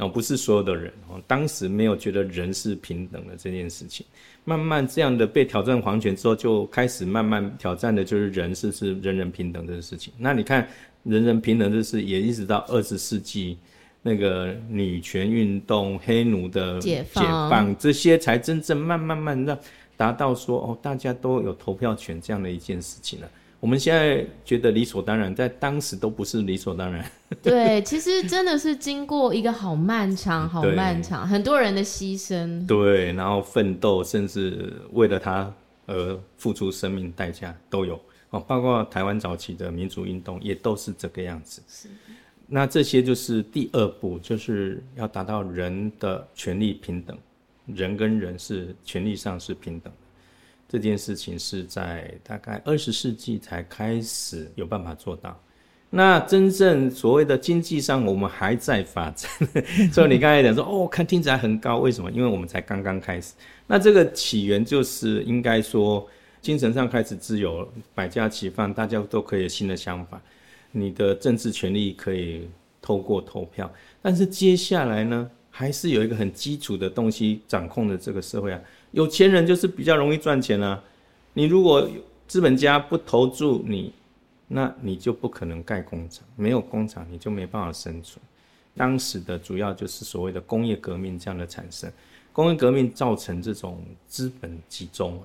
[0.00, 1.20] 然后不是所有的人哦。
[1.26, 4.06] 当时没有觉得人是平等的这件事情，
[4.44, 10.12] 慢慢这样的被挑战皇权之后，就开始慢慢挑战的就是人是是人人平等这个事情。
[10.16, 10.66] 那你看。
[11.02, 13.56] 人人平等，这是也一直到二十世纪，
[14.02, 19.58] 那个女权运动、黑奴的解放，解放这些才真正慢慢慢让
[19.96, 23.30] 达到说哦，大家都有投票权这样的一件事情了。
[23.60, 27.04] 我们现在觉得理所当然，在当时都不是理所当然。
[27.42, 32.66] 对，其实真的是经过一个好漫长、好漫长，很多人的牺牲。
[32.66, 35.52] 对，然后奋斗，甚至为了他
[35.86, 38.40] 而付出生命代价都有哦。
[38.40, 41.62] 包括台湾早期的民主运动，也都是这个样子。
[41.68, 41.88] 是。
[42.46, 47.16] 那这些就是第二步，就是要达到人的权利平等，
[47.66, 49.92] 人跟人是权利上是平等。
[50.70, 55.36] 这件事情是在大概二十世纪才开始有办法做到。
[55.92, 59.28] 那真正所谓的经济上，我们还在发展。
[59.90, 62.08] 所以你刚才讲说，哦，看听起来很高，为什么？
[62.12, 63.34] 因为我们才刚刚开始。
[63.66, 66.08] 那这个起源就是应该说，
[66.40, 70.22] 精神上开始自由，百家齐放，大家都可以有新的想法。
[70.70, 72.48] 你的政治权利可以
[72.80, 73.68] 透过投票，
[74.00, 78.60] 但是接下来呢，还是有一个很基础的东西掌控着这个社会啊。
[78.92, 80.82] 有钱人就是比较容易赚钱啊，
[81.34, 81.88] 你如果
[82.26, 83.92] 资本家不投注你，
[84.48, 88.20] 那你就不可能盖工厂，没有工厂你就没办法生存。
[88.76, 91.90] 当时的主要就是所谓的工业革命这样的产生，
[92.32, 95.20] 工业革命造成这种资本集中，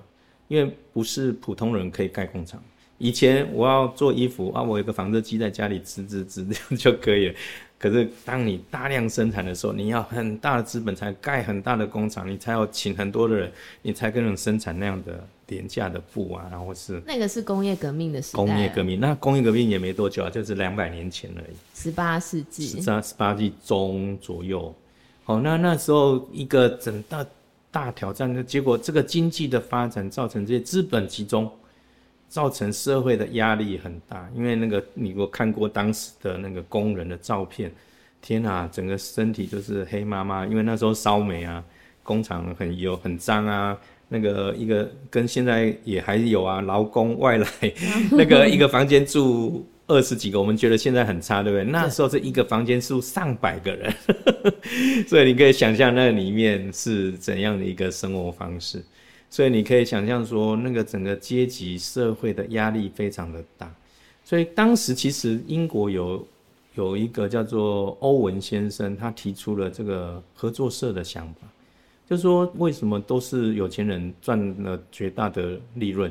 [0.48, 2.62] 因为不是普通人可以盖工厂。
[2.98, 7.34] 以前我要做衣服啊，我有个纺织机在家里织织织这样就可以了。
[7.78, 18.36] 可是，当你大量生产的时候，你要很大的资本才盖很大的工厂，你才要请很多的人，你才可能生产那样的廉价的布啊，然后是那个是工业革命的时代。
[18.36, 21.56] 工业革命，那工业革命也没多久啊，就是两百年前而已。
[21.74, 24.74] 十八世纪，十八十八世纪中左右。
[25.24, 27.26] 好，那那时候一个整大
[27.70, 31.50] 大挑战的结果，这个经济的发展造成这些资本集中。
[32.28, 37.70] 造成社会的压力很大，因为那个你如果看过当时的那个工人的照片，
[38.20, 41.64] 天啊，整个身体就是黑麻麻，因为那时候烧煤啊，
[42.02, 47.46] 工厂很油很脏啊，那个一个跟现在也还有啊，劳工外来，
[48.10, 51.64] 那个一个房间住二十几个，我们觉得现在很差，对不对？
[51.64, 53.94] 那时候这一个房间住上百个人，
[55.06, 58.82] 所以你可以想象那里面是怎样的一个生活方式。
[59.36, 63.70] 所以你可以想象说，那个整个阶级社会的压力非常的大。
[64.24, 66.26] 所以当时其实英国有
[66.74, 71.40] 有一个叫做欧文先生，他提出了这个合作社的想法，
[72.08, 76.10] 就是说为什么都是有钱人赚了绝大的利润，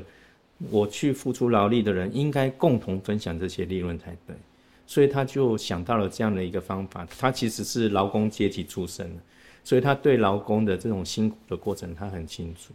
[0.69, 4.35] 我去付出劳力的人应该共同分享这些利润才对。
[4.85, 7.07] 所以他就想到了这样的一个方法。
[7.17, 9.21] 他其实是劳工阶级出身的，
[9.63, 12.71] 所以他对劳工的这种辛苦的过程他很清楚。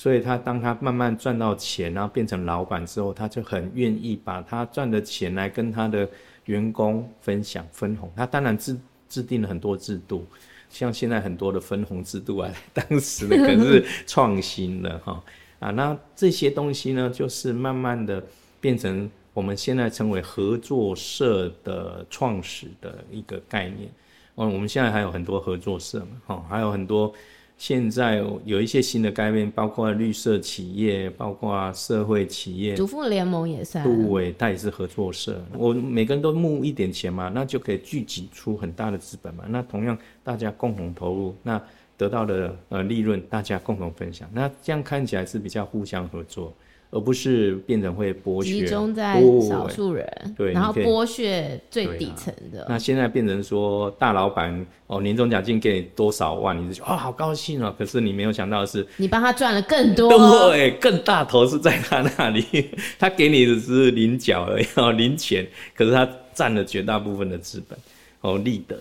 [0.00, 6.08] 所以他当他慢慢赚到钱，然后变成老板之后，他就很愿意把他赚的钱来跟他的
[6.46, 8.10] 员工分享分红。
[8.16, 8.74] 他当然制
[9.10, 10.24] 制定了很多制度，
[10.70, 15.22] 像现在很多的分红制度啊，当时的可是创新的哈
[15.58, 15.70] 啊。
[15.72, 18.24] 那这些东西呢，就是慢慢的
[18.58, 23.90] 变成我们现在称为合作社的创始的一个概念。
[24.36, 27.12] 哦，我们现在还有很多合作社嘛，哈，还有很多。
[27.60, 33.84] 现在有一些新的概念，包括绿色企业，包括社会企业，主妇联盟也算。
[33.84, 35.44] 对，它也是合作社。
[35.52, 39.44] 我每个人都募一点钱嘛，那就可以聚集出很大的资本嘛。
[39.46, 41.62] 那同样大家共同投入，那
[41.98, 46.54] 得到的呃利润大家共同分享，那这样看起来是比较互相合作。
[46.90, 52.66] 而不是变成会剥削，集中在少数人，对，然后剥削最底层的。
[52.68, 57.72] 那现在变成说大老板哦，年终奖金给你多少万，你就觉得哦好高兴哦。
[57.78, 60.10] 可是你没有想到的是，你帮他赚了更多，
[60.50, 62.44] 对，更大头是在他那里，
[62.98, 67.78] 他给你的只是零角而已哦，零钱，可是他占了绝大部分的资本
[68.22, 68.76] 哦，利得。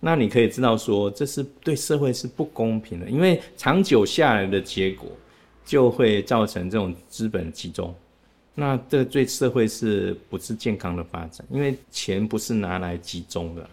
[0.00, 5.08] 那你可以知道说，这是对社会是不公平的，因为长久下来的结果。
[5.64, 7.94] 就会造成这种资本集中，
[8.54, 11.44] 那这对社会是不是健康的发展？
[11.50, 13.68] 因为钱不是拿来集中的，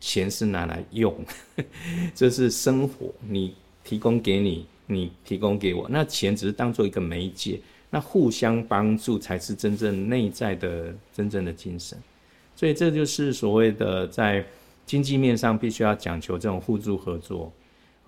[0.00, 1.16] 钱是拿来用，
[2.14, 11.96] 这是生活，你提供给你，你提供给我，那钱只是当做一个媒介，那互相帮助才是真正内在的真正的精神。
[12.56, 14.44] 所以这就是所谓的在
[14.84, 17.52] 经济面上必须要讲求这种互助合作。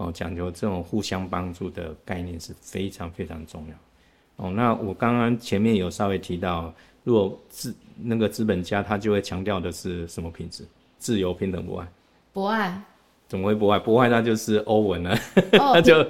[0.01, 4.45] 哦，讲究这种互相帮助的概念是非常非常重要。
[4.45, 6.73] 哦，那我刚刚前面有稍微提到，
[7.05, 10.65] 如果资那个资本家他就会强调的是什么品质？
[10.97, 11.89] 自由、平等、博爱。
[12.33, 12.83] 博爱？
[13.29, 13.79] 怎么会博爱？
[13.79, 15.15] 博爱那就是欧文了。
[15.53, 16.01] 哦、 他就，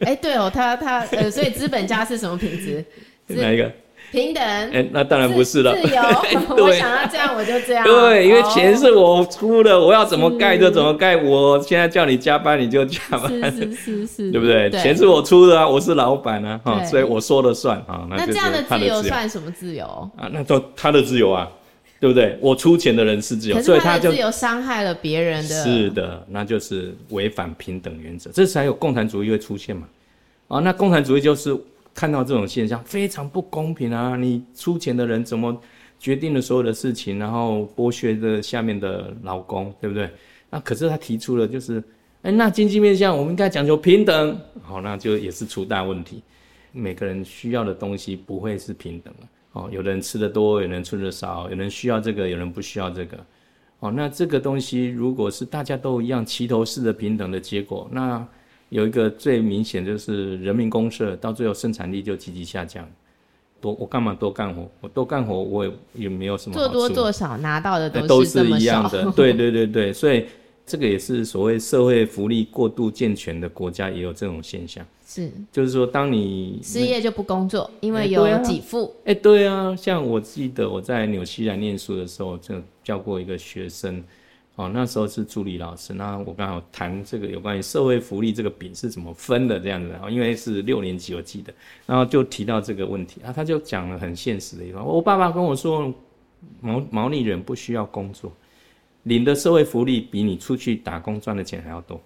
[0.00, 2.84] 哎、欸，对哦，他他呃，所以资本家是什么品质？
[3.26, 3.72] 是 哪一个？
[4.10, 4.42] 平等。
[4.42, 5.74] 哎，那当然不是了。
[5.74, 6.02] 自由，
[6.64, 7.84] 我想要这样我就这样。
[7.84, 11.16] 对，因为钱是我出的，我要怎么盖就怎么盖。
[11.16, 14.70] 我现在叫你加班你就加班，是是是，对不对？
[14.70, 18.06] 钱是我出的啊，我是老板啊，哈，所以我说了算啊。
[18.10, 19.84] 那这样的自由算什么自由
[20.16, 20.28] 啊？
[20.32, 21.48] 那都他的自由啊。
[22.00, 22.38] 对不对？
[22.40, 25.64] 我出钱的人是自由，所以他就自由伤害了别人的。
[25.64, 29.82] 是的，那就是违反平等原则，这才有共产主义会出现嘛。
[30.46, 31.52] 啊，那共产主义就是
[31.98, 34.14] 看到这种现象非常不公平啊！
[34.14, 35.60] 你出钱的人怎么
[35.98, 40.08] 决定了所有的事情，然后剥削着下面的劳工，对不对？
[40.48, 41.82] 那可是他提出了就是，
[42.22, 46.22] 哎，那经济面向我们应该讲究平等，好，那就也是出大问题，
[46.70, 49.26] 每个人需要的东西不会是平等的。
[49.54, 53.18] 哦，有的人吃的多，有人吃的少，有人需要这个，有人不需要这个。
[53.80, 58.24] 哦，那这个东西如果是大家都一样齐头式的平等的结果，那
[58.68, 62.88] 有一个最明显就是人民公社，到最后生产力就积极下降。
[63.60, 64.68] 多我干嘛多干活？
[64.80, 66.54] 我多干活我也也没有什么。
[66.54, 69.10] 做多做少拿到的都是一样的。
[69.16, 70.26] 对对对对，所以。
[70.70, 78.94] 这个也是所谓社会福利过度健全的国家也有这种现象，是，就是说，当你失业就不工作，因为有给付。
[79.06, 82.54] 哎，对啊，像我记得我在纽西兰念书的时候，就
[82.84, 84.04] 教过一个学生，
[84.58, 91.54] 哦，那时候是助理老师，那我刚好谈这个有关于社会福利这个饼是怎么分的这样子，然后因为是六年级我记得，
[91.86, 95.94] 然后就提到这个问题啊，他就讲了很现实的一方，我爸爸跟我说，
[96.60, 98.32] 毛毛利人不需要工作。
[99.04, 101.98] 领的社会福利比你出去打工赚的钱还要多，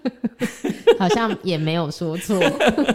[0.96, 2.38] 好像也没有说错。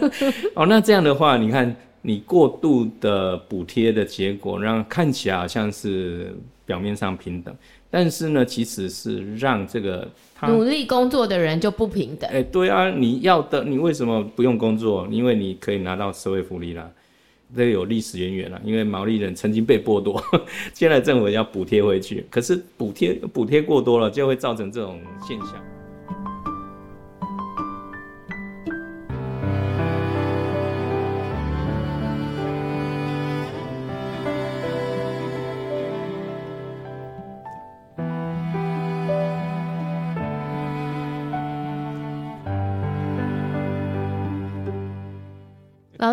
[0.54, 7.54] 哦，那这样的话，你看你过度的补贴的结果，让看起来好像是表面上平等，
[7.98, 10.06] 但是呢，其实是让这个
[10.42, 12.28] 努力工作的人就不平等。
[12.28, 15.08] 哎，对啊，你要的，你为什么不用工作？
[15.10, 16.90] 因为你可以拿到社会福利啦。
[17.56, 20.22] 这个有历史渊源啦，因为毛利人曾经被剥夺，
[20.74, 25.54] 现在政府要补贴回去，可是补贴补贴过多了，就会造成这种现象。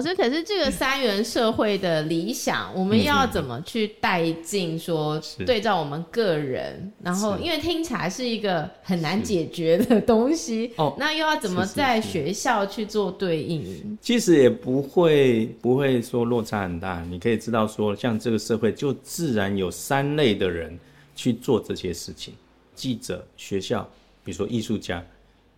[0.04, 4.78] 师，可是这个三元社会的理想，我们要怎么去带进？
[4.78, 13.98] 说对照我们个人，然后因为听起来是一个很难解决的东西哦，那又要怎么在学校去做对应？
[14.02, 17.02] 其实也不会不会说落差很大。
[17.10, 20.78] 你可以知道说，像这个社会就自然有三类的人
[21.16, 22.34] 去做这些事情：
[22.76, 23.88] 记者、学校，
[24.26, 25.02] 比如说艺术家、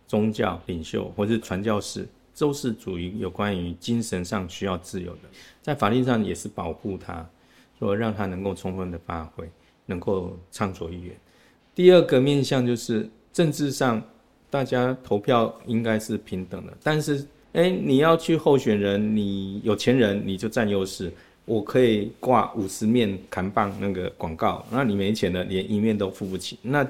[0.06, 2.06] 宗教领袖或是传教士。
[2.38, 5.20] 都是属于有关于精神上需要自由的，
[5.62, 7.26] 在法律上也是保护他，
[7.78, 9.48] 说让他能够充分的发挥，
[9.86, 11.16] 能够畅所欲言。
[11.74, 14.02] 第二个面向就是政治上，
[14.50, 21.10] 大家投票应该是平等的，但是，哎，你要去候选人，你有钱人你就占优势，
[21.44, 26.86] 我可以挂五十面扛棒那个广告，那你没钱的连一面都付不起，那。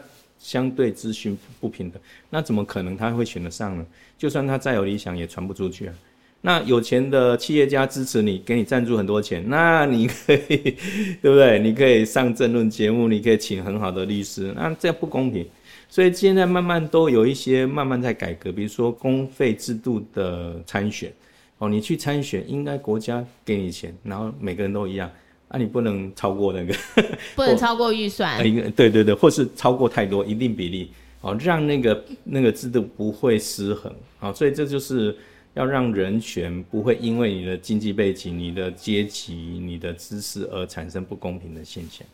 [0.46, 3.84] 相对资讯不平等，那怎么可能他会选得上呢？
[4.16, 5.94] 就算他再有理想，也传不出去啊。
[6.40, 10.76] 那有钱的企业家支持你，给你赞助很多钱，那你可以，
[11.20, 11.58] 对不对？
[11.58, 15.44] 你可以上政论节目，你可以请很好的律师，那这样不公平。
[15.88, 21.12] 所以现在慢慢都有一些慢慢在改革，比如说公费制度的参选，
[21.58, 25.10] 哦，你去参选，应该国家给你钱，然后每个人都一样。
[25.48, 26.74] 啊，你不能超过那个，
[27.36, 28.36] 不能超过预算。
[28.72, 35.16] 对对对，或是超过太多一定比例，哦，让那个那个制度不会失衡，啊，所以这就是
[35.54, 42.06] 要让人权不会因为你的经济背景、你的阶级、你的知识而产生不公平的现象。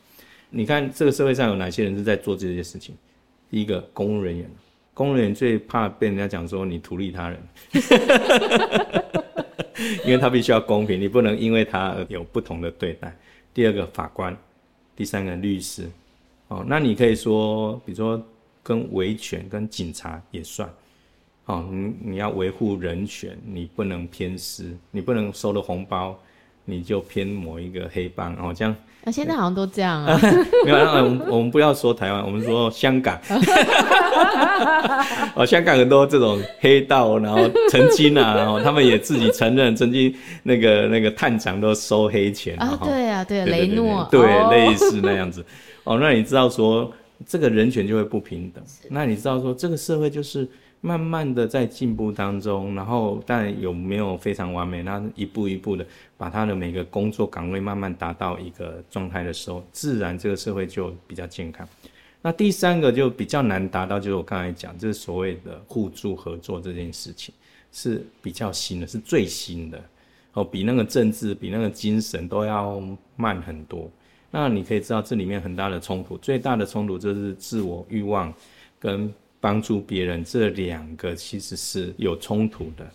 [0.50, 2.94] 你看这个社会上有哪些人是在做这些事情？
[3.50, 4.50] 第一个，公务人员，
[4.92, 7.38] 公务人员最怕被人家讲说你图利他人。
[10.04, 13.14] 因为他必须要公平，你不能因为他而有不同的对待。
[13.54, 14.36] 第二个法官，
[14.96, 15.88] 第三个律师，
[16.48, 18.22] 哦，那你可以说，比如说
[18.62, 20.68] 跟维权、跟警察也算，
[21.46, 26.18] 哦，你你要维护人权，你不能偏私，你不能收了红包。
[26.64, 30.16] 你就偏某一个黑帮哦，这样啊，现在好像都这样啊。
[30.64, 33.18] 没有，我们我们不要说台湾，我们说香港。
[35.34, 42.78] 哦，香港很多这种黑道，然后曾经啊，然 后他们也自己承认，曾经那个那个探长都收黑钱啊。
[42.80, 45.44] 对啊，对，雷诺，对，类似那样子。
[45.84, 46.92] 哦，那你知道说
[47.26, 48.62] 这个人权就会不平等？
[48.88, 50.48] 那你知道说这个社会就是
[50.84, 54.82] 慢慢的在进步当中，然后但有没有非常完美？
[54.82, 61.66] 那一步一步的把他的每个工作岗位慢慢达到一个状态的时候，自然这个社会就比较健康。
[62.20, 67.32] 那第三个就比较难达到，就是我刚才讲，就是所谓的互助合作这件事情
[67.70, 69.80] 是比较新的，是最新的
[70.32, 72.82] 哦，比那个政治、比那个精神都要
[73.14, 73.88] 慢很多。
[74.32, 78.34] 那你可以知道这里面很大的冲突，最大的冲突就是自我欲望
[78.80, 79.14] 跟。
[79.42, 82.86] 帮助别人这两个其实是有冲突的。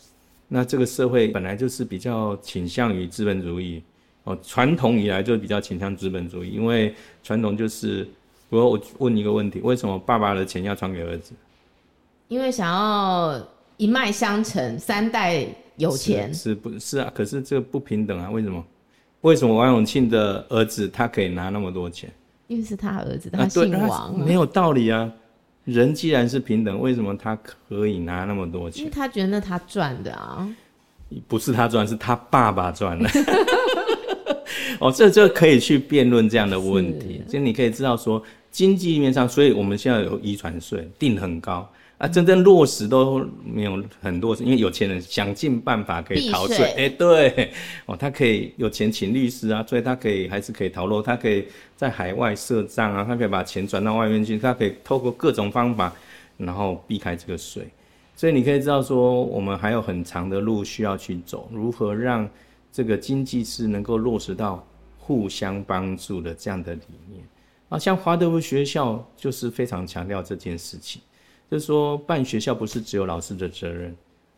[0.48, 3.84] 那这个社会本来就是比较倾向于资本主义
[4.24, 8.08] 哦，传统以来就比较倾向资本主义，因为传统就是，
[8.48, 11.34] 我我问你一个问题：为什么爸爸的钱要传给儿子？
[12.30, 13.46] 因为想要
[13.76, 15.46] 一脉相承，三代
[15.76, 16.34] 有钱。
[16.34, 17.12] 是，是不是啊？
[17.14, 18.30] 可是这个不平等啊？
[18.32, 18.64] 为什么？
[19.22, 22.10] 为什么王永庆的儿子他可以拿那么多钱？
[22.48, 25.12] 因为是他儿子，他姓王，啊，没有道理啊。
[25.68, 28.80] 人既然是平等，为什么他可以拿那么多钱？
[28.80, 30.48] 因为他觉得那他赚的啊，
[31.28, 33.10] 不是他赚，是他爸爸赚的。
[34.80, 37.22] 哦，这就可以去辩论这样的问题。
[37.28, 41.70] 就你可以知道说，经济面上，所以我们现在有遗传税，定很高。
[41.98, 46.58] 啊，真正落实都没有很多，因为有钱人想尽办法可以逃税。
[46.58, 47.52] 哎、欸，对，
[47.88, 55.92] 哦，他可以有钱请律师啊，所以他可以还是可以逃漏，他可以在海外设账啊，他可以把钱转到外面去，他可以透过各种方法，
[56.38, 57.68] 然后避开这个税。
[58.16, 62.30] 所以你可以知道说，我们还有很长的路需要去走，如何让
[62.72, 64.64] 这个经济是能够落实到
[65.00, 67.24] 互相帮助的这样的理念
[67.70, 67.80] 啊。
[67.80, 71.02] 像华德福学校就是非常强调这件事情。
[71.50, 73.96] 就是说，办学校不是只有老师的责任，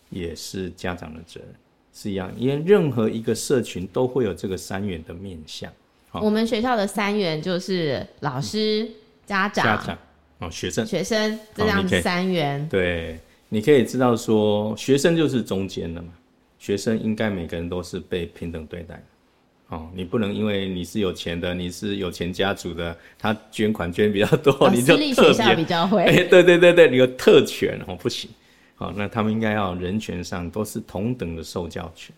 [0.09, 1.49] 也是家长的责任，
[1.93, 2.31] 是一样。
[2.37, 5.71] 因为任何一个社群都会有这个三元的面向。
[6.13, 8.89] 我们学校的三元就是老师、嗯、
[9.25, 9.97] 家长、家长
[10.39, 12.67] 哦，学生、学生这样三元。
[12.69, 16.09] 对，你可以知道说，学生就是中间的嘛，
[16.57, 19.03] 学生应该每个人都是被平等对待。
[19.69, 26.01] 哦，你不能因为你是有钱的，你是有钱家族的，他捐款捐比较多，哦、你就特别比较 会。
[26.01, 28.29] 哎、欸，对对对对，你有特权哦，不行。
[28.75, 32.15] 好、哦，那他们应该要人权上都是同等的受教权。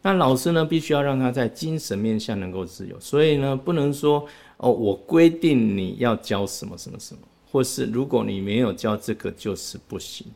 [0.00, 4.26] 那老师呢，必须要让他在精神面向能够自由，所以呢，不能说
[4.56, 7.20] 哦，我规定你要教什么什么什么，
[7.50, 10.26] 或是如果你没有教这个就是不行。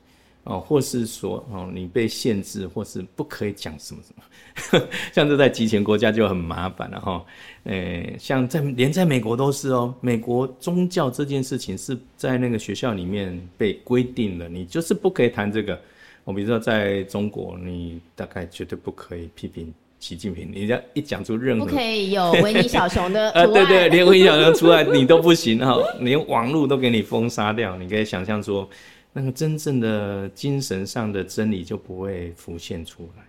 [0.44, 4.14] 哦，或是说哦，你被限制，或是不可以讲什么什
[4.78, 7.22] 么， 像这在集权国家就很麻烦了哈。
[7.64, 15.78] 诶、欸，像在连在美国都是哦，美国宗教这件事情是在那个学校里面被规定了，你就是不可以谈这个。
[16.24, 28.66] 我比如说在中国，你大概绝对不可以批评习近平，你要一讲出任何不可以有维尼小熊的呃， 对对，连维尼小熊出来你都不行哈，连网络都给你封杀掉，你可以想象说。
[29.12, 33.24] 那个真正的精神上的真理就不会浮现出来。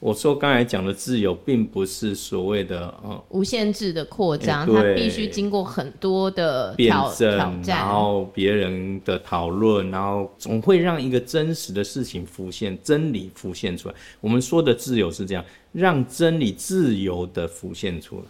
[0.00, 13.94] 我说刚才讲的自由，并不是所谓的呃无限制的扩张，它必须经过很多的挑辩证，然后别人的讨论，然后总会让一个真实的事情浮现，真理浮现出来。
[14.20, 18.24] 我们说的自由是这样，让真理自由的浮现出来，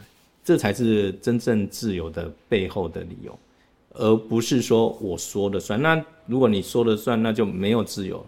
[0.45, 3.39] 这才是真正自由的背后的理由。
[3.95, 5.81] 而不是说我说了算。
[5.81, 8.25] 那如果你说了算，那就没有自由，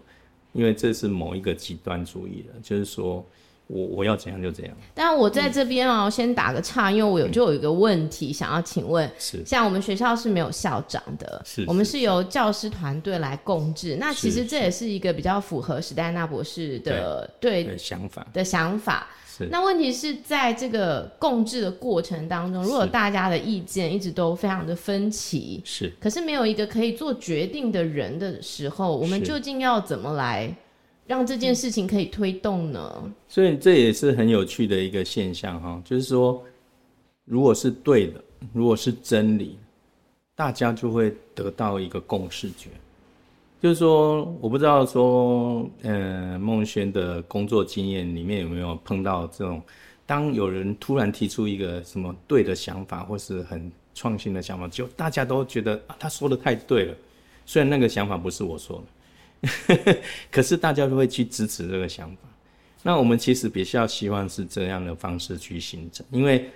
[0.53, 3.25] 因为这是某一个极端主义的，就是说
[3.67, 4.75] 我我要怎样就怎样。
[4.93, 13.95] 但我在这边啊，我先打个岔，因为我有就有一个问题想要请问，是像我们学校是没有校长的，是我们是由教师团队来共治。
[13.95, 19.07] 那其实这也是一个比较符合史黛纳博士的对的想法的想法。
[19.49, 30.55] 那问题是在这个共治的过程当中，如果大家的意见一直都非常的分歧，是，可是没有一个可以做决定的人的时候，我们究竟要怎么来
[31.05, 33.13] 让这件事情可以推动呢？
[33.27, 36.41] 所以这也是很有趣的一个现象哈，就是说，
[37.25, 38.23] 如果是对的，
[38.53, 39.57] 如果是真理，
[40.35, 42.69] 大家就会得到一个共识觉。
[43.65, 49.59] 就是说，我不知道说，呃，孟轩的工作经验里面有没有碰到这种，
[50.05, 56.95] 当有人突然提出一个什么对的想法，或是很创新的想法，就大家都觉得啊，他说的太对了。
[57.43, 58.83] 虽然那个想法不是我说
[59.41, 59.97] 的，
[60.29, 62.17] 可是大家都会去支持这个想法。
[62.83, 66.47] 那我们其实比较希望是这样的方式去形成，因为。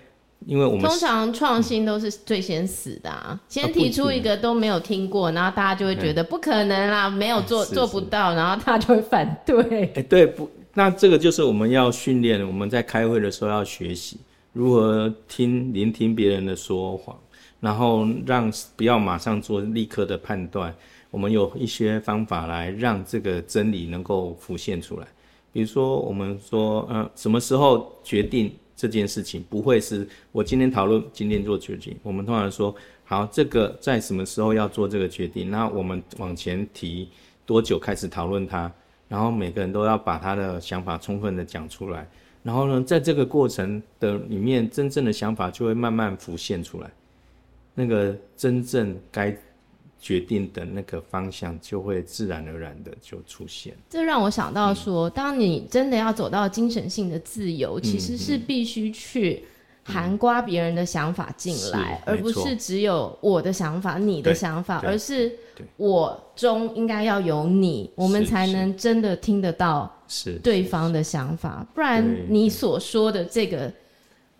[0.45, 9.61] 因为我们通常创新都是最先死的啊，嗯、先提出一个都没有听过，然后大家就会觉得不可能啦，嗯、没有做做不到，然后他就会反对。
[9.63, 10.49] 哎、欸，对不？
[10.73, 14.17] 那这个就是我们要训练，我们在开会的时候要学习
[14.53, 17.17] 如何听、聆听别人的说谎，
[17.59, 20.73] 然后让不要马上做立刻的判断。
[21.11, 25.07] 我们有一些方法来让这个真理能够浮现出来。
[25.51, 31.93] 比如说，我们说，呃，什么时候决定这件事情，不会是我今天讨论，今天做决定。
[32.01, 32.73] 我们通常说，
[33.03, 35.51] 好，这个在什么时候要做这个决定？
[35.51, 37.09] 那我们往前提
[37.45, 38.71] 多久开始讨论它？
[39.09, 42.07] 然后每个人都要把他的想法充分的讲出来。
[42.41, 46.89] 然后呢，在这个过程的里面，真正的想法就会慢慢浮现出来。
[47.75, 49.37] 那个真正该。
[49.99, 53.73] 决定的那个方向就会自然而然的就出现。
[53.89, 59.43] 这让我想到说，嗯、当你真的要走到精神性的自由，嗯、其实是必须去
[59.83, 65.31] 含刮别人的想法进来，嗯、而不是只有我的想法、你的想法，而是
[65.75, 69.93] 我中应该要有你，我们才能真的听得到
[70.41, 71.67] 对方的想法。
[71.75, 73.71] 不然你所说的这个。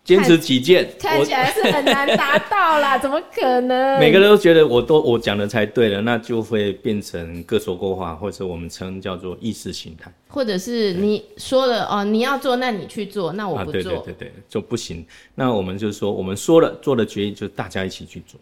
[0.02, 3.98] 坚持己见，看起来是很难达到啦，怎么可能？
[4.00, 15.04] 每个人都觉得我都我讲的才对了，那就会变成各说各话，或者我们称叫做意识形态，或者是你说了哦，你要做，那你去做，那我不做，啊、对对对对，就不行。
[15.34, 18.40] 那我们就是说，我们说了做的决议，就大家一起去做，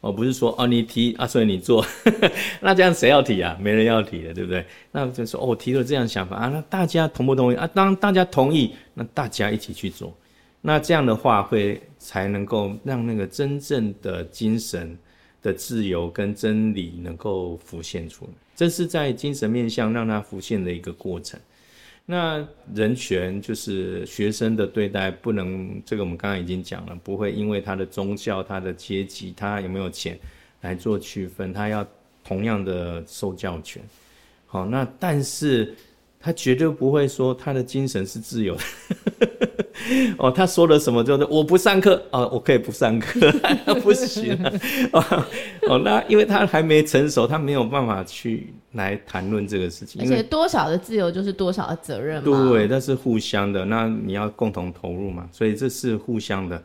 [0.00, 1.86] 哦，不是说哦你提啊，所以你做，
[2.60, 3.56] 那这样谁要提啊？
[3.60, 4.66] 没人要提的，对不对？
[4.90, 7.66] 那就说哦，我提了这样想法啊，那大家同不同意啊？
[7.72, 10.12] 当大家同意，那大家一起去做。
[10.60, 14.96] 那这样的话，会才能够让那个真正的精神
[15.40, 18.30] 的自由跟真理能够浮现出来。
[18.54, 21.40] 这是在精神面向让它浮现的一个过程。
[22.04, 30.18] 那人权就是学生的对待，不能这个我们刚刚已经讲了，不会因为他的宗教、他的阶级、他有没有钱
[30.60, 31.86] 来做区分，他要
[32.22, 33.82] 同样的受教权。
[34.46, 35.74] 好，那但是
[36.18, 38.62] 他绝对不会说他的精神是自由的。
[40.18, 41.02] 哦，他说了什么？
[41.02, 43.20] 就是我不上课哦，我可以不上课，
[43.82, 44.34] 不行
[44.92, 45.26] 啊。
[45.68, 50.00] 哦，那因为他还没成熟，他没有办法去来谈论这个事情。
[50.02, 52.50] 而且多少的自由就是多少的责任嘛。
[52.50, 53.64] 对，那是互相的。
[53.64, 56.62] 那你要共同投入嘛，所以这是互相的。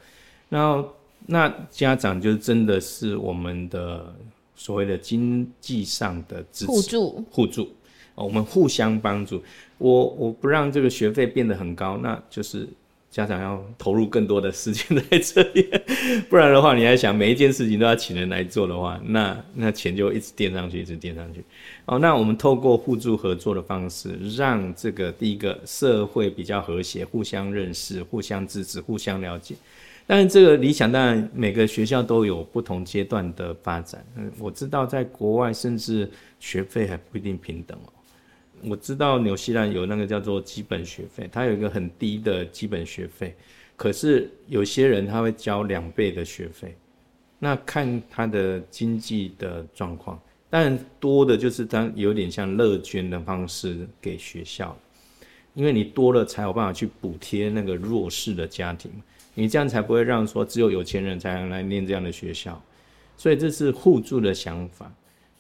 [0.50, 0.88] 然后
[1.26, 4.14] 那家长就真的是我们的
[4.56, 7.64] 所谓的经济上的支持互助，互助。
[8.16, 9.42] 哦，我们互相帮助。
[9.78, 12.68] 我我不让这个学费变得很高，那就是。
[13.16, 15.66] 家长要投入更多的时间在这里，
[16.28, 21.42] 不然的话，你还想每一件事情都要请人来做的话，那 那钱就一直垫上去，一直垫上去。
[21.86, 29.56] 哦，那我们透过互助合作的方式，让这个第一个社会比较和谐，互相认识、互相支持、互相了解。
[30.06, 34.06] 但是这个理想当然每个学校都有不同阶段的发展。
[34.18, 36.12] 嗯，我知道在国外甚至
[36.42, 37.95] 学费还不一定平等哦。
[38.64, 43.36] 我知道纽西兰有那个叫做基本学费，它有一个很低的基本学费，
[43.76, 46.76] 可是有些人他会交两倍的学费，
[47.38, 54.76] 那看他的经济的状况，但多的就是他有点像乐捐的方式给学校，
[55.54, 58.90] 因为你多了才有办法去补贴那个弱势的家庭，
[59.34, 62.60] 你这样才不会让说只有有钱人才能来念这样的学校，
[63.18, 64.92] 所以这是互助的想法。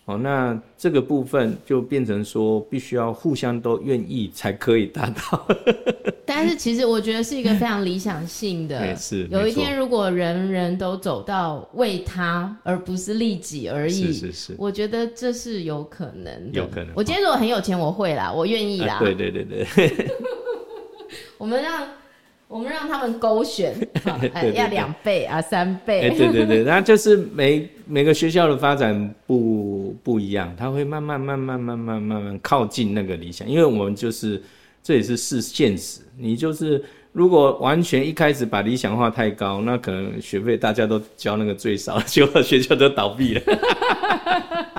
[0.05, 5.47] 哦，那这个部分就变成说，必须要互相都愿意才可以达到。
[6.27, 8.93] 但是其实我觉得是一个非常理想性的。
[8.95, 9.27] 是。
[9.31, 14.55] 有一天如果人人都走到为他而不是利己而已，是是是。
[14.59, 16.59] 我觉得这是有可能的。
[16.59, 16.89] 有可能。
[16.95, 18.95] 我今天如果很有钱，我会啦，我愿意啦。
[18.95, 19.67] 啊、对对对对。
[21.39, 21.83] 我们让。
[22.55, 23.75] 我们让他们勾选，
[24.33, 26.03] 哎，要两倍啊，三倍。
[26.03, 34.41] 哎，对对对，那就是每每个学校的发展不不一样，它会慢慢慢慢慢慢慢慢靠近那个理想，因为我们就是
[34.81, 35.99] 这也是是现实。
[36.17, 36.81] 你就是
[37.11, 43.41] 如果完全一开始把理想化太高，那可能学费大家都交那个最少，结果学校都倒闭了。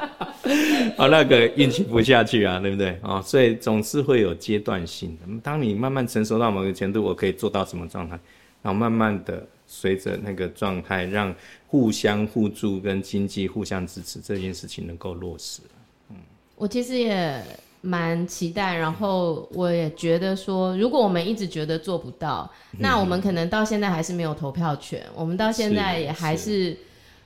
[0.97, 2.99] 哦，那个运气不下去啊，对不对？
[3.03, 5.41] 哦，所以总是会有阶段性的。
[5.43, 8.19] 当你慢慢成熟到某个程度，我可以做到什么状态？
[8.63, 11.35] 然后慢慢的随着那个状态，让
[11.67, 15.61] 互相互助跟经济互相支持这件事情能够落实。
[16.11, 16.17] 嗯，
[16.57, 17.43] 我其实也
[17.81, 26.77] 蛮期待，然后我也觉得说，如果我们一直觉得做不到，那我们可能到现在还是没有投票权，我们到现在也还是。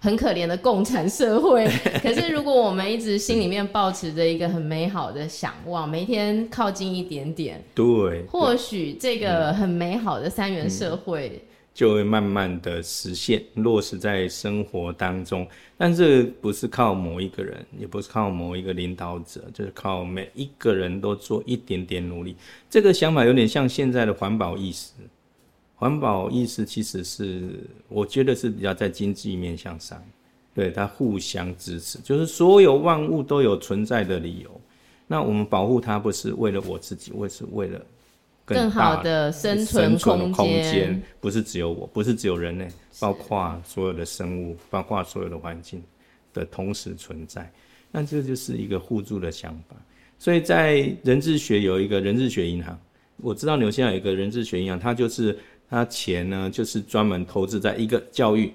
[0.01, 1.64] 很可怜的共产社会，
[2.03, 11.44] 可是如果我们一直心里面保持着一个很美好的想望，每天靠近一点点，对，或许这个很美好的三元社会
[11.74, 15.46] 就会慢慢的实现落实在生活当中。
[15.76, 22.34] 但这不是靠某一个人，也不是靠某一个领导者，就是靠每一个人都做一点点努力。
[22.70, 24.92] 这个想法有点像现在的环保意识。
[25.81, 27.59] 环保意识其实是，
[27.89, 29.99] 我觉得是比较在经济面向上，
[30.55, 34.61] 对，它互相支持，就是所有万物都有存在的理由。
[35.07, 37.81] 那我们保护它不是为了我自己，我是为了
[38.45, 39.97] 更，好的生存
[40.31, 42.68] 空间，不是只有我，不是只有人类，
[43.01, 45.83] 包括所有的生物，包括所有的环境
[46.35, 47.51] 的同时存在。
[47.91, 49.74] 那这就是一个互助的想法。
[50.18, 52.78] 所以在人智学有一个人智学银行，
[53.16, 55.37] 我知道纽西兰有一个人智学银行，它就是
[55.71, 58.53] 它钱呢就是专门投资在一个教育。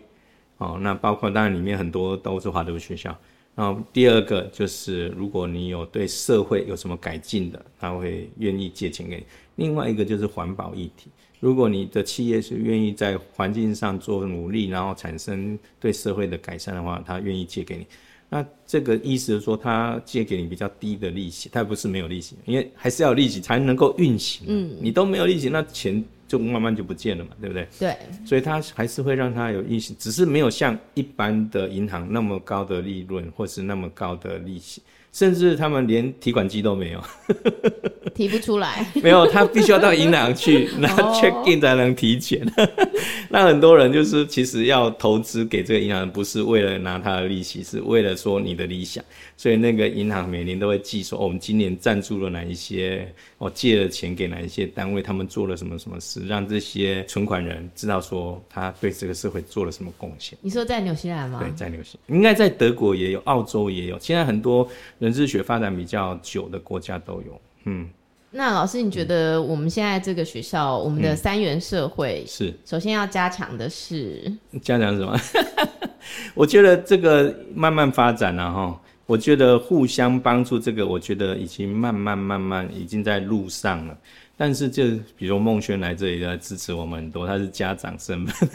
[0.57, 3.17] 哦，那包括当然里面很多都是华德福学校。
[3.55, 9.23] 然后第二个就是，如果你有对社会有什么改进的，他会愿意借钱给你。
[9.55, 11.09] 另外一个就是环保议题，
[11.39, 17.85] 如果你的企业是愿意在环境上做努力，然后产生对社会的改善的话，他愿意借给你。
[18.29, 24.45] 那这个意思是说，他借给你比较低的利息，他不是没有利息，因为还是要利息才能够运行。
[24.47, 26.01] 嗯，你都没有利息，那钱。
[26.37, 27.67] 就慢慢就不见了嘛，对不对？
[27.79, 34.81] 对，所以它还是会让它有利息，只是没有像一般的银行那么高的利润，或是那么高的利息。
[35.13, 37.01] 甚至他们连提款机都没有，
[38.13, 38.85] 提不出来。
[39.01, 42.45] 没有，他必须要到银行去拿 check in 才能提钱。
[43.31, 49.01] 那很多人就是其实要投资给这个银行，不是为了拿他的利息，是为了说你的理想。
[49.37, 53.09] 所以那个银行每年都会记说，哦，我们今年赞助了哪一些，
[53.45, 60.37] 哦，借了钱给哪一些单位，他们做了什么什么事，让这些存款人知道说他对这个社会做了什么贡献。
[60.41, 61.39] 你说在纽西兰吗？
[61.39, 64.67] 对，在纽西兰，应该在德国也有，澳洲也有，现在很多。
[64.97, 67.87] 人智学发展比较久的国家都有，嗯。
[68.31, 74.29] 那老师，你觉得我们现在这个学校，嗯、我们的三元社会是首先要加强的是
[74.61, 75.17] 加强什么？
[76.35, 78.81] 我觉得这个慢慢发展了、啊、哈。
[79.05, 83.97] 我觉得互相帮助，这个我觉得已经慢慢慢慢已经在路上了。
[84.37, 84.83] 但是就
[85.17, 88.49] 比如孟轩来这里来支持我们很多，他是家长身份。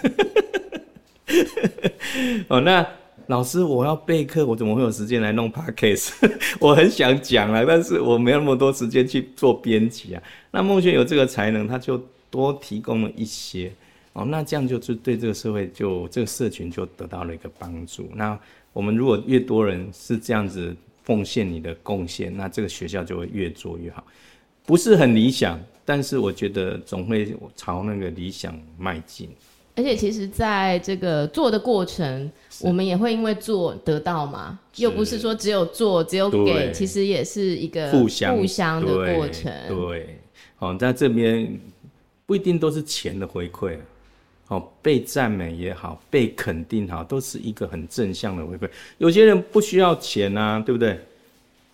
[2.48, 2.86] 哦，那。
[3.26, 6.10] 老师，我要备课，我怎么会有时间来弄 podcast？
[6.58, 10.22] 我很想讲啊，但是我没有那么多时间去做编辑啊。
[10.50, 13.70] 那孟轩有这个才能，他就多提供了一些
[14.14, 14.24] 哦。
[14.24, 18.10] 那这样就是对这个社会就这个社群就得到了一个帮助。
[18.16, 18.36] 那
[18.72, 24.04] 我们如果越多人是这样子奉献你的贡献，那这个学校就会越做越好。
[24.64, 29.28] 不是很理想，但是我觉得总会朝那个理想迈进。
[29.76, 39.50] 而且其实，在这个做的过程，我们也会因为做得到嘛，又不是说只有做只有给，其实也是一个互相互相的过程。
[39.68, 40.18] 对，
[40.56, 41.58] 好，在这边
[42.26, 43.78] 不一定都是钱的回馈，
[44.50, 48.68] 好，被赞美也好，被肯定好，都是一个很正向的回馈。
[48.98, 50.98] 有些人不需要钱啊，对不对？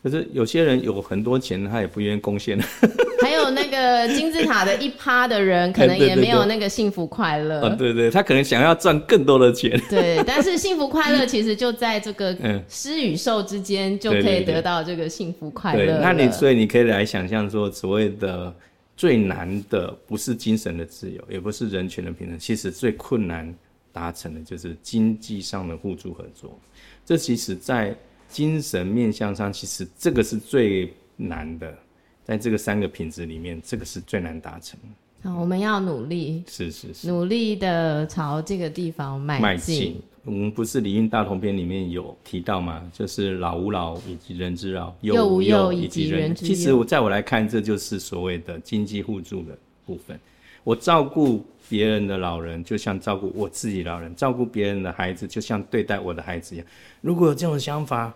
[0.02, 2.60] 可是有些人有很多钱，他也不愿意贡献。
[3.22, 7.66] 还有那个金字塔的一趴的人，可能也没有那个幸福快乐。
[7.76, 9.80] 对对他可能想要赚更多的钱。
[9.88, 12.36] 对，但是幸福快乐其实就在这个
[12.68, 15.86] 施与受之间，就可以得到这个幸福快乐。
[15.86, 18.54] 对，那你所以你可以来想象说，所谓的
[18.96, 23.54] 最难的不是精神的自由，也不是人权的平等，其实最困难
[23.92, 26.58] 达成的就是经济上的互助合作。
[27.04, 27.94] 这其实，在
[28.28, 31.76] 精神面向上，其实这个是最难的，
[32.24, 34.78] 在这个三个品质里面，这个是最难达成。
[35.22, 40.00] 好，我们要努力，是是是，努力的朝这个地方迈进。
[40.26, 42.82] 我们不是《礼运大同篇》里面有提到吗？
[42.92, 46.48] 就是老吾老以及人之老，幼吾幼以及人之幼。
[46.48, 49.56] 其实我在我来看，这就是所谓的经济互助的
[49.86, 50.18] 部分。
[50.64, 56.66] 我照顾别人的老人，就像照顾我自己老人；照顾别人的孩子，就像对待我的孩子一样。
[57.00, 58.12] 如果有这种想法，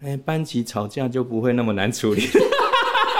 [0.00, 2.22] 哎，班级吵架就不会那么难处理。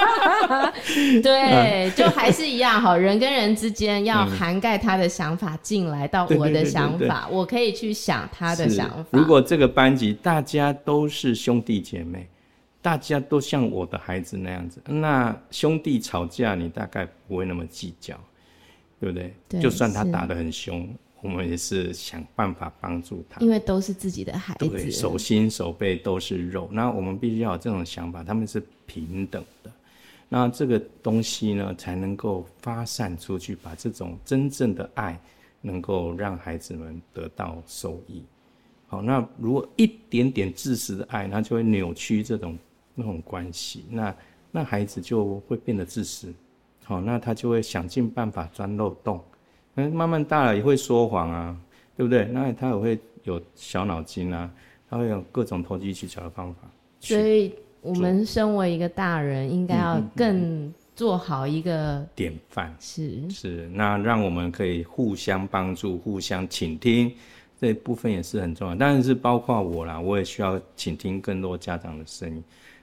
[1.23, 9.19] 对，就还是一样哈，人跟人之间要涵盖他的想法进来到我的想法，我可以去想他的想法。
[9.19, 12.29] 如果这个班级大家都是兄弟姐妹，
[12.81, 18.19] 大家都像我的孩子那样子，那兄弟吵架你大概不会那么计较。
[19.01, 19.35] 对不对？
[19.49, 20.89] 对，就算他打得很凶，
[21.23, 23.41] 我们也是想办法帮助他。
[23.41, 26.69] 因为都是自己的孩子，对，手心手背都是肉。
[26.71, 29.71] 那我们必须要有这种想法，他们是平等的。
[30.35, 35.21] 那这个东西呢，才能够发散出去，把这种真正的爱，
[35.61, 38.25] 能够让孩子们得到受益。
[38.87, 42.59] 好，那如果一点点自私的爱，那就会扭曲这种
[42.95, 44.17] 那种关系，那
[44.51, 46.33] 那孩子就会变得自私。
[46.85, 49.23] 好，那他就会想尽办法钻漏洞，
[49.75, 51.55] 嗯，慢慢大了也会说谎啊，
[51.95, 52.25] 对不对？
[52.29, 54.51] 那他也会有小脑筋啊，
[54.89, 56.71] 他会有各种投机取巧的方法。
[57.01, 62.75] 所以，我们身为一个大人，应该要更做好一个典范。
[62.79, 67.13] 是是，那让我们可以互相帮助、互相倾听，
[67.61, 68.75] 这一部分也是很重要。
[68.77, 72.43] 当然是包括我啦，我也需要倾听更多家长的声音。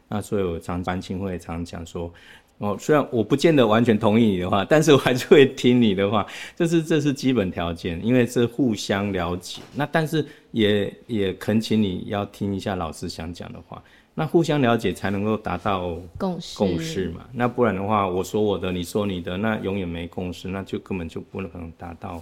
[0.09, 2.11] 那所以我常班亲会常讲说，
[2.57, 6.27] 哦，虽然我不见得完全同意你的话，但是我还是会听你的话，
[6.57, 9.61] 这是这是基本条件，因为是互相了解。
[9.73, 13.81] 那但是也也恳请你要听一下老师想讲的话，
[14.19, 17.25] 那互相了解才能够达到共识共识嘛。
[17.31, 22.21] 那不然的话，我说我的，你说你的，那永远没共识，那就根本就不能达到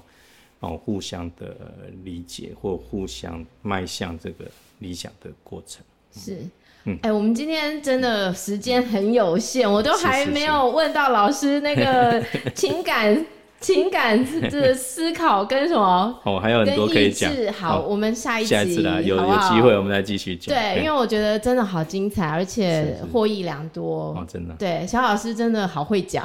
[0.60, 1.58] 哦互相的
[2.04, 4.45] 理解或互相迈向这个
[4.78, 5.84] 理想的过程。
[6.12, 6.38] 是。
[6.86, 12.24] 哎、欸，我们今天真的时间很有限，我都还没有问到老师那个
[12.54, 13.26] 情感、
[13.60, 16.20] 情感的思考跟什么？
[16.24, 17.32] 哦，还有很多可以讲。
[17.53, 20.55] 好，我们下一集，下一次啦，有有机会我们再继续讲。
[20.55, 24.14] 对，因为我觉得真的好精彩，而且获益良多。
[24.16, 24.53] 哦，真的。
[24.60, 26.24] 对，小老师真的好会讲，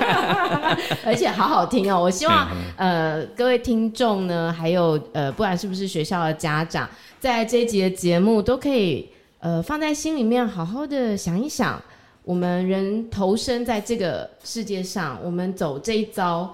[1.04, 2.00] 而且好好听哦。
[2.00, 9.08] 我希望呃各位听众呢，还有呃不管是不是学校的家长，在这一集的节目都可以。
[9.40, 11.78] 呃，放在心里面，好好的想一想，
[12.24, 16.50] 我们人投身在这个世界上，我们走这一遭，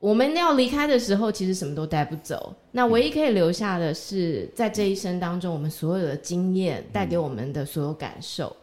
[0.00, 2.54] 我们要离开的时候，其实什么都带不走。
[2.70, 8.54] 那唯一可以留下的是，在这一生当中，我们所有的经验带给我们的所有感受。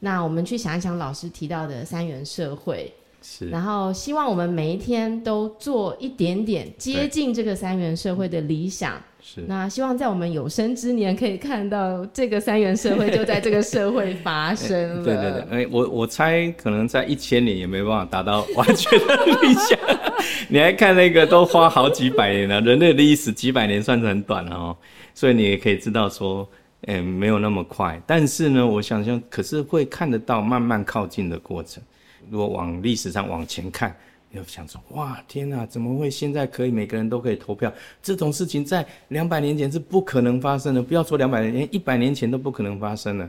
[0.00, 2.92] 那我们去想一想老师提到的三元社会，
[3.22, 8.94] 是，然后希望我们每一天都做一点点接近这个三元社会的理想。
[9.22, 15.04] 是，那希望在我们有生之年可以看到这个三元社会就在这个社会发生了。
[15.04, 19.78] 对对对，哎，我我猜可能在一千年也没办法达到完全的理想。
[20.48, 24.76] 你还看那个都花好几百年了，人类的历史几百年算是很短了哦，
[25.14, 26.48] 所以你也可以知道说，
[26.86, 28.00] 哎，没有那么快。
[28.06, 31.82] 但是呢，我想象可是会看得到慢慢靠近的过程。
[32.30, 33.94] 如果往历史上往前看。
[34.32, 37.72] 你就想说，哇，天哪，怎么会现在可以每个人都可以投票？
[38.00, 40.80] 这种事情在两百年前是不可能发生的。
[40.80, 43.28] 不要说两百年，连一百年前都不可能发生的。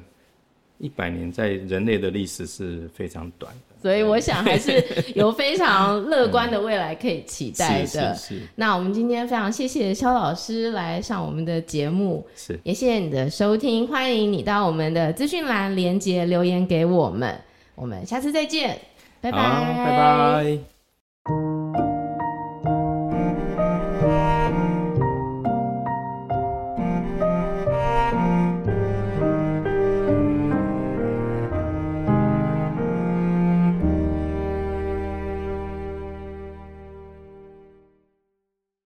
[0.77, 4.83] 一百年在人类的历史是非常短的，所以我想还是
[5.15, 7.87] 有非常乐观的未来可以期待的。
[8.15, 8.41] 是是是。
[8.55, 17.35] 那我们今天非常谢谢肖老师来上我们的节目，是也谢谢你的收听，欢迎你到我们的资讯栏连接留言给我们，
[17.73, 18.79] 我们下次再见，
[19.21, 20.70] 拜拜，拜拜。